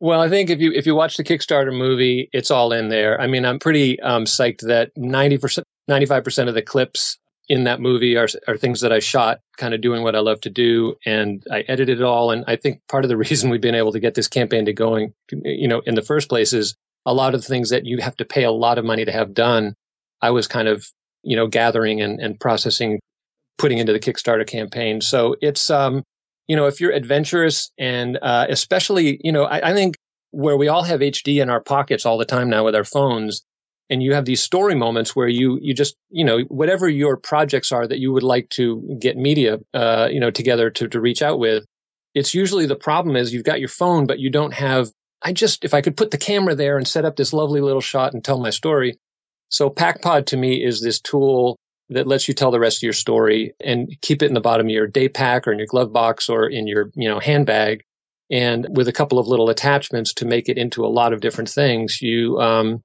Well, 0.00 0.22
I 0.22 0.30
think 0.30 0.48
if 0.48 0.58
you 0.58 0.72
if 0.72 0.86
you 0.86 0.94
watch 0.94 1.18
the 1.18 1.24
Kickstarter 1.24 1.76
movie, 1.76 2.30
it's 2.32 2.50
all 2.50 2.72
in 2.72 2.88
there. 2.88 3.20
I 3.20 3.26
mean, 3.26 3.44
I'm 3.44 3.58
pretty 3.58 4.00
um, 4.00 4.24
psyched 4.24 4.62
that 4.62 4.90
ninety 4.96 5.36
percent, 5.36 5.66
ninety 5.86 6.06
five 6.06 6.24
percent 6.24 6.48
of 6.48 6.54
the 6.54 6.62
clips 6.62 7.18
in 7.48 7.64
that 7.64 7.80
movie 7.80 8.16
are, 8.16 8.28
are 8.48 8.56
things 8.56 8.80
that 8.80 8.92
I 8.92 9.00
shot 9.00 9.40
kind 9.56 9.74
of 9.74 9.80
doing 9.80 10.02
what 10.02 10.16
I 10.16 10.20
love 10.20 10.40
to 10.42 10.50
do. 10.50 10.96
And 11.04 11.42
I 11.50 11.60
edited 11.60 12.00
it 12.00 12.04
all. 12.04 12.30
And 12.30 12.44
I 12.46 12.56
think 12.56 12.80
part 12.88 13.04
of 13.04 13.08
the 13.08 13.16
reason 13.24 13.50
we've 13.50 13.60
been 13.60 13.74
able 13.74 13.92
to 13.92 14.00
get 14.00 14.14
this 14.14 14.28
campaign 14.28 14.64
to 14.66 14.72
going, 14.72 15.12
you 15.30 15.68
know, 15.68 15.82
in 15.86 15.94
the 15.94 16.02
first 16.02 16.28
place 16.28 16.52
is 16.52 16.74
a 17.06 17.12
lot 17.12 17.34
of 17.34 17.42
the 17.42 17.46
things 17.46 17.70
that 17.70 17.84
you 17.84 17.98
have 17.98 18.16
to 18.16 18.24
pay 18.24 18.44
a 18.44 18.50
lot 18.50 18.78
of 18.78 18.84
money 18.84 19.04
to 19.04 19.12
have 19.12 19.34
done. 19.34 19.74
I 20.22 20.30
was 20.30 20.46
kind 20.46 20.68
of, 20.68 20.86
you 21.22 21.36
know, 21.36 21.46
gathering 21.46 22.00
and, 22.00 22.18
and 22.18 22.40
processing, 22.40 23.00
putting 23.58 23.78
into 23.78 23.92
the 23.92 24.00
Kickstarter 24.00 24.46
campaign. 24.46 25.00
So 25.00 25.36
it's, 25.42 25.68
um, 25.68 26.02
you 26.48 26.56
know, 26.56 26.66
if 26.66 26.80
you're 26.80 26.92
adventurous 26.92 27.70
and, 27.78 28.18
uh, 28.22 28.46
especially, 28.48 29.20
you 29.22 29.32
know, 29.32 29.44
I, 29.44 29.70
I 29.70 29.74
think 29.74 29.96
where 30.30 30.56
we 30.56 30.68
all 30.68 30.82
have 30.82 31.00
HD 31.00 31.40
in 31.42 31.50
our 31.50 31.60
pockets 31.60 32.04
all 32.04 32.18
the 32.18 32.24
time 32.24 32.48
now 32.48 32.64
with 32.64 32.74
our 32.74 32.84
phones, 32.84 33.44
and 33.90 34.02
you 34.02 34.14
have 34.14 34.24
these 34.24 34.42
story 34.42 34.74
moments 34.74 35.14
where 35.14 35.28
you 35.28 35.58
you 35.60 35.74
just 35.74 35.96
you 36.10 36.24
know 36.24 36.40
whatever 36.48 36.88
your 36.88 37.16
projects 37.16 37.72
are 37.72 37.86
that 37.86 37.98
you 37.98 38.12
would 38.12 38.22
like 38.22 38.48
to 38.50 38.96
get 39.00 39.16
media 39.16 39.58
uh, 39.74 40.08
you 40.10 40.20
know 40.20 40.30
together 40.30 40.70
to 40.70 40.88
to 40.88 41.00
reach 41.00 41.22
out 41.22 41.38
with 41.38 41.64
it's 42.14 42.34
usually 42.34 42.66
the 42.66 42.76
problem 42.76 43.16
is 43.16 43.32
you've 43.32 43.44
got 43.44 43.60
your 43.60 43.68
phone 43.68 44.06
but 44.06 44.18
you 44.18 44.30
don't 44.30 44.54
have 44.54 44.90
i 45.22 45.32
just 45.32 45.64
if 45.64 45.74
i 45.74 45.80
could 45.80 45.96
put 45.96 46.10
the 46.10 46.18
camera 46.18 46.54
there 46.54 46.76
and 46.76 46.86
set 46.88 47.04
up 47.04 47.16
this 47.16 47.32
lovely 47.32 47.60
little 47.60 47.80
shot 47.80 48.12
and 48.12 48.24
tell 48.24 48.40
my 48.40 48.50
story. 48.50 48.96
So 49.50 49.70
pakpod 49.70 50.26
to 50.26 50.36
me 50.36 50.64
is 50.64 50.80
this 50.80 51.00
tool 51.00 51.56
that 51.90 52.06
lets 52.06 52.26
you 52.26 52.34
tell 52.34 52.50
the 52.50 52.58
rest 52.58 52.78
of 52.78 52.82
your 52.82 52.92
story 52.92 53.52
and 53.64 53.88
keep 54.00 54.22
it 54.22 54.26
in 54.26 54.34
the 54.34 54.40
bottom 54.40 54.66
of 54.66 54.70
your 54.70 54.86
day 54.86 55.08
pack 55.08 55.46
or 55.46 55.52
in 55.52 55.58
your 55.58 55.68
glove 55.68 55.92
box 55.92 56.28
or 56.28 56.48
in 56.48 56.66
your 56.66 56.90
you 56.94 57.08
know 57.08 57.20
handbag. 57.20 57.82
And 58.30 58.66
with 58.70 58.88
a 58.88 58.92
couple 58.92 59.18
of 59.18 59.28
little 59.28 59.50
attachments 59.50 60.14
to 60.14 60.24
make 60.24 60.48
it 60.48 60.58
into 60.58 60.84
a 60.84 60.88
lot 60.88 61.12
of 61.12 61.20
different 61.20 61.50
things 61.50 62.00
you 62.00 62.40
um, 62.40 62.82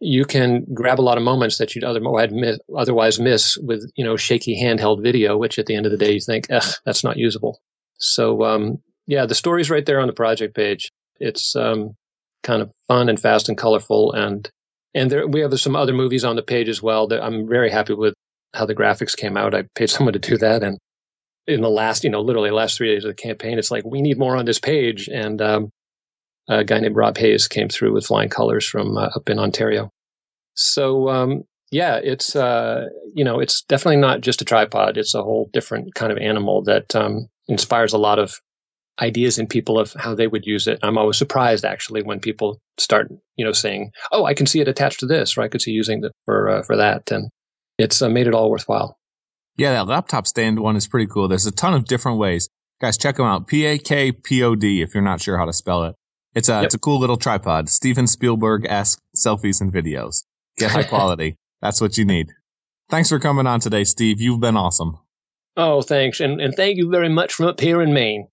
you 0.00 0.24
can 0.24 0.64
grab 0.72 0.98
a 0.98 1.02
lot 1.02 1.18
of 1.18 1.24
moments 1.24 1.58
that 1.58 1.74
you'd 1.74 1.84
otherwise 1.84 3.20
miss 3.20 3.58
with, 3.58 3.90
you 3.96 4.04
know, 4.04 4.16
shaky 4.16 4.60
handheld 4.60 5.02
video, 5.02 5.36
which 5.36 5.58
at 5.58 5.66
the 5.66 5.74
end 5.74 5.84
of 5.84 5.92
the 5.92 5.98
day 5.98 6.12
you 6.12 6.20
think, 6.20 6.46
Ugh, 6.50 6.74
that's 6.86 7.04
not 7.04 7.18
usable. 7.18 7.60
So, 7.98 8.42
um, 8.44 8.78
yeah, 9.06 9.26
the 9.26 9.34
story's 9.34 9.70
right 9.70 9.84
there 9.84 10.00
on 10.00 10.06
the 10.06 10.14
project 10.14 10.54
page. 10.54 10.90
It's 11.18 11.54
um, 11.54 11.96
kind 12.42 12.62
of 12.62 12.70
fun 12.88 13.08
and 13.08 13.20
fast 13.20 13.48
and 13.48 13.58
colorful, 13.58 14.12
and 14.12 14.50
and 14.94 15.10
there, 15.10 15.26
we 15.26 15.40
have 15.40 15.58
some 15.60 15.76
other 15.76 15.92
movies 15.92 16.24
on 16.24 16.36
the 16.36 16.42
page 16.42 16.68
as 16.68 16.82
well. 16.82 17.08
That 17.08 17.22
I'm 17.22 17.46
very 17.46 17.70
happy 17.70 17.92
with 17.92 18.14
how 18.54 18.66
the 18.66 18.74
graphics 18.74 19.16
came 19.16 19.36
out. 19.36 19.54
I 19.54 19.64
paid 19.74 19.90
someone 19.90 20.14
to 20.14 20.18
do 20.18 20.38
that, 20.38 20.62
and 20.62 20.78
in 21.46 21.60
the 21.60 21.68
last, 21.68 22.04
you 22.04 22.10
know, 22.10 22.20
literally 22.20 22.50
last 22.50 22.76
three 22.76 22.94
days 22.94 23.04
of 23.04 23.10
the 23.10 23.22
campaign, 23.22 23.58
it's 23.58 23.70
like 23.70 23.84
we 23.84 24.00
need 24.00 24.18
more 24.18 24.36
on 24.36 24.46
this 24.46 24.60
page, 24.60 25.08
and 25.08 25.42
um, 25.42 25.70
a 26.50 26.64
guy 26.64 26.80
named 26.80 26.96
Rob 26.96 27.16
Hayes 27.16 27.48
came 27.48 27.68
through 27.68 27.94
with 27.94 28.06
flying 28.06 28.28
colors 28.28 28.66
from 28.66 28.96
uh, 28.96 29.08
up 29.16 29.30
in 29.30 29.38
Ontario. 29.38 29.90
So 30.54 31.08
um, 31.08 31.44
yeah, 31.70 32.00
it's 32.02 32.34
uh, 32.34 32.86
you 33.14 33.24
know 33.24 33.40
it's 33.40 33.62
definitely 33.62 34.00
not 34.00 34.20
just 34.20 34.42
a 34.42 34.44
tripod. 34.44 34.98
It's 34.98 35.14
a 35.14 35.22
whole 35.22 35.48
different 35.52 35.94
kind 35.94 36.12
of 36.12 36.18
animal 36.18 36.62
that 36.64 36.94
um, 36.94 37.28
inspires 37.48 37.92
a 37.92 37.98
lot 37.98 38.18
of 38.18 38.34
ideas 39.00 39.38
in 39.38 39.46
people 39.46 39.78
of 39.78 39.94
how 39.94 40.14
they 40.14 40.26
would 40.26 40.44
use 40.44 40.66
it. 40.66 40.78
I'm 40.82 40.98
always 40.98 41.16
surprised 41.16 41.64
actually 41.64 42.02
when 42.02 42.20
people 42.20 42.60
start, 42.76 43.08
you 43.36 43.44
know, 43.44 43.52
saying, 43.52 43.92
"Oh, 44.12 44.24
I 44.24 44.34
can 44.34 44.46
see 44.46 44.60
it 44.60 44.68
attached 44.68 45.00
to 45.00 45.06
this," 45.06 45.38
or 45.38 45.42
"I 45.42 45.48
could 45.48 45.62
see 45.62 45.70
using 45.70 46.04
it 46.04 46.12
for 46.26 46.48
uh, 46.48 46.62
for 46.62 46.76
that," 46.76 47.10
and 47.12 47.30
it's 47.78 48.02
uh, 48.02 48.08
made 48.08 48.26
it 48.26 48.34
all 48.34 48.50
worthwhile. 48.50 48.98
Yeah, 49.56 49.72
that 49.74 49.86
laptop 49.86 50.26
stand 50.26 50.58
one 50.58 50.76
is 50.76 50.88
pretty 50.88 51.06
cool. 51.06 51.28
There's 51.28 51.46
a 51.46 51.52
ton 51.52 51.74
of 51.74 51.84
different 51.84 52.18
ways. 52.18 52.48
Guys, 52.80 52.96
check 52.96 53.16
them 53.16 53.26
out. 53.26 53.46
P 53.46 53.66
A 53.66 53.78
K 53.78 54.10
P 54.10 54.42
O 54.42 54.54
D 54.54 54.82
if 54.82 54.94
you're 54.94 55.04
not 55.04 55.20
sure 55.20 55.38
how 55.38 55.44
to 55.44 55.52
spell 55.52 55.84
it. 55.84 55.94
It's 56.34 56.48
a, 56.48 56.52
yep. 56.52 56.64
it's 56.64 56.74
a 56.74 56.78
cool 56.78 56.98
little 57.00 57.16
tripod. 57.16 57.68
Steven 57.68 58.06
Spielberg 58.06 58.66
esque 58.66 59.00
selfies 59.16 59.60
and 59.60 59.72
videos. 59.72 60.24
Get 60.58 60.70
high 60.70 60.82
quality. 60.88 61.36
That's 61.60 61.80
what 61.80 61.98
you 61.98 62.04
need. 62.04 62.28
Thanks 62.88 63.08
for 63.08 63.18
coming 63.18 63.46
on 63.46 63.60
today, 63.60 63.84
Steve. 63.84 64.20
You've 64.20 64.40
been 64.40 64.56
awesome. 64.56 64.98
Oh, 65.56 65.82
thanks. 65.82 66.20
And, 66.20 66.40
and 66.40 66.54
thank 66.54 66.76
you 66.76 66.90
very 66.90 67.08
much 67.08 67.32
from 67.34 67.46
up 67.46 67.60
here 67.60 67.82
in 67.82 67.92
Maine. 67.92 68.28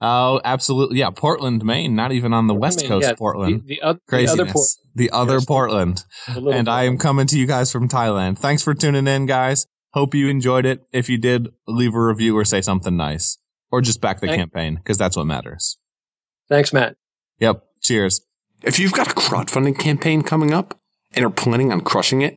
Oh, 0.00 0.40
absolutely. 0.44 0.98
Yeah. 0.98 1.10
Portland, 1.10 1.64
Maine, 1.64 1.94
not 1.96 2.12
even 2.12 2.32
on 2.32 2.46
the 2.46 2.54
Portland, 2.54 2.60
West 2.76 2.86
Coast, 2.86 3.06
yeah, 3.06 3.14
Portland. 3.14 3.62
The, 3.66 3.80
the, 3.82 4.00
Craziness. 4.08 4.36
the 4.36 4.42
other, 4.42 4.52
Port- 4.52 4.68
the 4.94 5.10
other 5.10 5.40
Portland. 5.40 6.04
and 6.26 6.34
Portland. 6.34 6.68
I 6.68 6.84
am 6.84 6.98
coming 6.98 7.26
to 7.28 7.38
you 7.38 7.46
guys 7.46 7.72
from 7.72 7.88
Thailand. 7.88 8.38
Thanks 8.38 8.62
for 8.62 8.74
tuning 8.74 9.06
in, 9.06 9.26
guys. 9.26 9.66
Hope 9.94 10.14
you 10.14 10.28
enjoyed 10.28 10.66
it. 10.66 10.82
If 10.92 11.08
you 11.08 11.16
did, 11.16 11.48
leave 11.66 11.94
a 11.94 12.00
review 12.04 12.36
or 12.36 12.44
say 12.44 12.60
something 12.60 12.96
nice. 12.96 13.38
Or 13.72 13.80
just 13.80 14.00
back 14.00 14.20
the 14.20 14.26
Thanks. 14.26 14.40
campaign, 14.40 14.74
because 14.76 14.98
that's 14.98 15.16
what 15.16 15.24
matters. 15.26 15.78
Thanks, 16.48 16.72
Matt. 16.72 16.96
Yep. 17.38 17.62
Cheers. 17.82 18.20
If 18.62 18.78
you've 18.78 18.92
got 18.92 19.10
a 19.10 19.14
crowdfunding 19.14 19.78
campaign 19.78 20.22
coming 20.22 20.52
up 20.52 20.78
and 21.12 21.24
are 21.24 21.30
planning 21.30 21.72
on 21.72 21.82
crushing 21.82 22.22
it, 22.22 22.36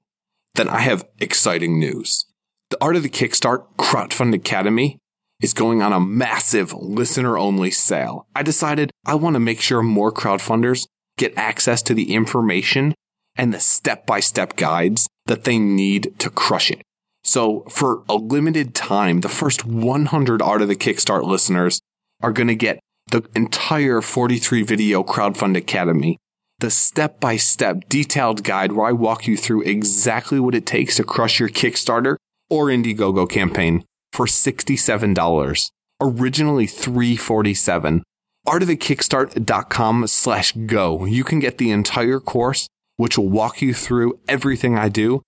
then 0.56 0.68
I 0.68 0.80
have 0.80 1.08
exciting 1.20 1.80
news. 1.80 2.26
The 2.70 2.78
Art 2.82 2.96
of 2.96 3.04
the 3.04 3.10
Kickstart 3.10 3.66
Crowdfund 3.78 4.36
Academy 4.36 5.00
is 5.42 5.54
going 5.54 5.82
on 5.82 5.94
a 5.94 6.00
massive 6.00 6.74
listener 6.74 7.38
only 7.38 7.72
sale. 7.72 8.28
I 8.36 8.44
decided 8.44 8.92
I 9.06 9.16
want 9.16 9.36
to 9.36 9.40
make 9.40 9.62
sure 9.62 9.82
more 9.82 10.12
crowdfunders 10.12 10.86
get 11.18 11.38
access 11.38 11.82
to 11.84 11.94
the 11.94 12.14
information 12.14 12.94
and 13.36 13.54
the 13.54 13.60
step 13.60 14.06
by 14.06 14.20
step 14.20 14.56
guides 14.56 15.08
that 15.26 15.46
they 15.46 15.58
need 15.58 16.14
to 16.20 16.30
crush 16.30 16.70
it. 16.70 16.82
So 17.24 17.62
for 17.70 18.04
a 18.10 18.16
limited 18.16 18.76
time, 18.76 19.22
the 19.22 19.30
first 19.30 19.66
100 19.66 20.42
Art 20.42 20.62
of 20.62 20.68
the 20.68 20.76
Kickstart 20.76 21.24
listeners 21.24 21.80
are 22.22 22.32
going 22.32 22.48
to 22.48 22.56
get 22.56 22.80
the 23.10 23.24
entire 23.36 24.02
43 24.02 24.64
video 24.64 25.04
crowdfund 25.04 25.58
academy, 25.58 26.18
the 26.60 26.70
step 26.70 27.20
by 27.20 27.38
step 27.38 27.88
detailed 27.90 28.44
guide 28.44 28.74
where 28.74 28.88
I 28.88 28.92
walk 28.92 29.28
you 29.28 29.38
through 29.38 29.64
exactly 29.64 30.40
what 30.40 30.56
it 30.56 30.66
takes 30.66 30.98
to 30.98 31.04
crush 31.04 31.40
your 31.40 31.50
Kickstarter 31.50 32.18
or 32.50 32.66
Indiegogo 32.66 33.30
campaign 33.30 33.84
for 34.12 34.26
$67, 34.26 35.72
originally 36.02 36.68
$347. 36.68 38.02
Artofthekickstart.com 38.48 40.08
slash 40.08 40.52
go. 40.66 41.06
You 41.06 41.24
can 41.24 41.40
get 41.40 41.58
the 41.58 41.72
entire 41.72 42.20
course, 42.20 42.68
which 42.98 43.18
will 43.18 43.30
walk 43.30 43.62
you 43.62 43.74
through 43.74 44.20
everything 44.28 44.78
I 44.78 44.90
do, 44.90 45.22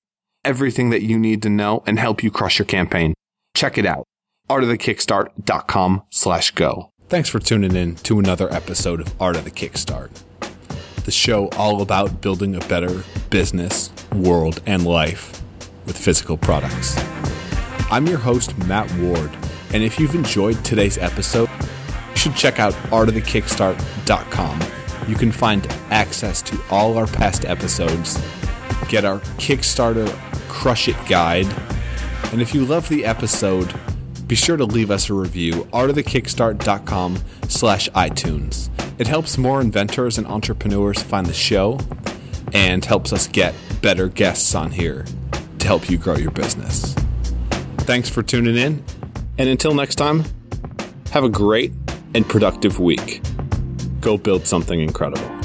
everything 0.44 0.90
that 0.90 1.04
you 1.04 1.20
need 1.20 1.42
to 1.44 1.50
know, 1.50 1.84
and 1.86 2.00
help 2.00 2.24
you 2.24 2.32
crush 2.32 2.58
your 2.58 2.66
campaign. 2.66 3.14
Check 3.56 3.78
it 3.78 3.86
out. 3.86 4.06
Artofthekickstart.com 4.50 6.04
slash 6.10 6.52
go. 6.52 6.91
Thanks 7.12 7.28
for 7.28 7.40
tuning 7.40 7.76
in 7.76 7.96
to 7.96 8.20
another 8.20 8.50
episode 8.54 9.02
of 9.02 9.22
Art 9.22 9.36
of 9.36 9.44
the 9.44 9.52
Kickstart, 9.52 10.12
the 11.04 11.12
show 11.12 11.50
all 11.58 11.82
about 11.82 12.22
building 12.22 12.56
a 12.56 12.66
better 12.68 13.04
business, 13.30 13.92
world, 14.14 14.62
and 14.66 14.86
life 14.86 15.44
with 15.86 15.98
physical 15.98 16.38
products. 16.38 16.96
I'm 17.92 18.08
your 18.08 18.18
host, 18.18 18.58
Matt 18.60 18.90
Ward, 18.94 19.30
and 19.74 19.84
if 19.84 20.00
you've 20.00 20.16
enjoyed 20.16 20.64
today's 20.64 20.98
episode, 20.98 21.50
you 22.12 22.16
should 22.16 22.36
check 22.38 22.62
out 22.62 22.72
artofthekickstart.com. 22.94 24.62
You 25.10 25.16
can 25.18 25.34
find 25.34 25.68
access 25.90 26.42
to 26.44 26.58
all 26.70 26.98
our 26.98 27.08
past 27.08 27.44
episodes, 27.44 28.22
get 28.88 29.04
our 29.04 29.20
Kickstarter 29.36 30.08
Crush 30.48 30.88
It 30.88 30.96
guide, 31.10 31.54
and 32.32 32.42
if 32.42 32.56
you 32.56 32.64
love 32.64 32.88
the 32.88 33.04
episode, 33.04 33.78
be 34.32 34.36
sure 34.38 34.56
to 34.56 34.64
leave 34.64 34.92
us 34.92 35.10
a 35.10 35.14
review, 35.14 35.68
artofthekickstart.com 35.74 37.20
slash 37.50 37.90
iTunes. 37.90 38.70
It 38.98 39.06
helps 39.06 39.38
more 39.38 39.60
inventors 39.60 40.18
and 40.18 40.26
entrepreneurs 40.26 41.04
find 41.04 41.28
the 41.28 41.34
show 41.34 41.82
and 42.54 42.86
helps 42.86 43.12
us 43.12 43.28
get 43.28 43.54
better 43.82 44.08
guests 44.08 44.56
on 44.56 44.72
here 44.72 45.06
to 45.60 45.68
help 45.68 45.90
you 45.90 45.98
grow 45.98 46.16
your 46.16 46.32
business. 46.32 46.94
Thanks 47.80 48.08
for 48.08 48.24
tuning 48.24 48.56
in. 48.56 48.82
And 49.38 49.50
until 49.50 49.74
next 49.74 49.96
time, 49.96 50.24
have 51.10 51.26
a 51.26 51.30
great 51.30 51.74
and 52.16 52.26
productive 52.26 52.80
week. 52.80 53.22
Go 54.00 54.18
build 54.18 54.48
something 54.48 54.80
incredible. 54.80 55.41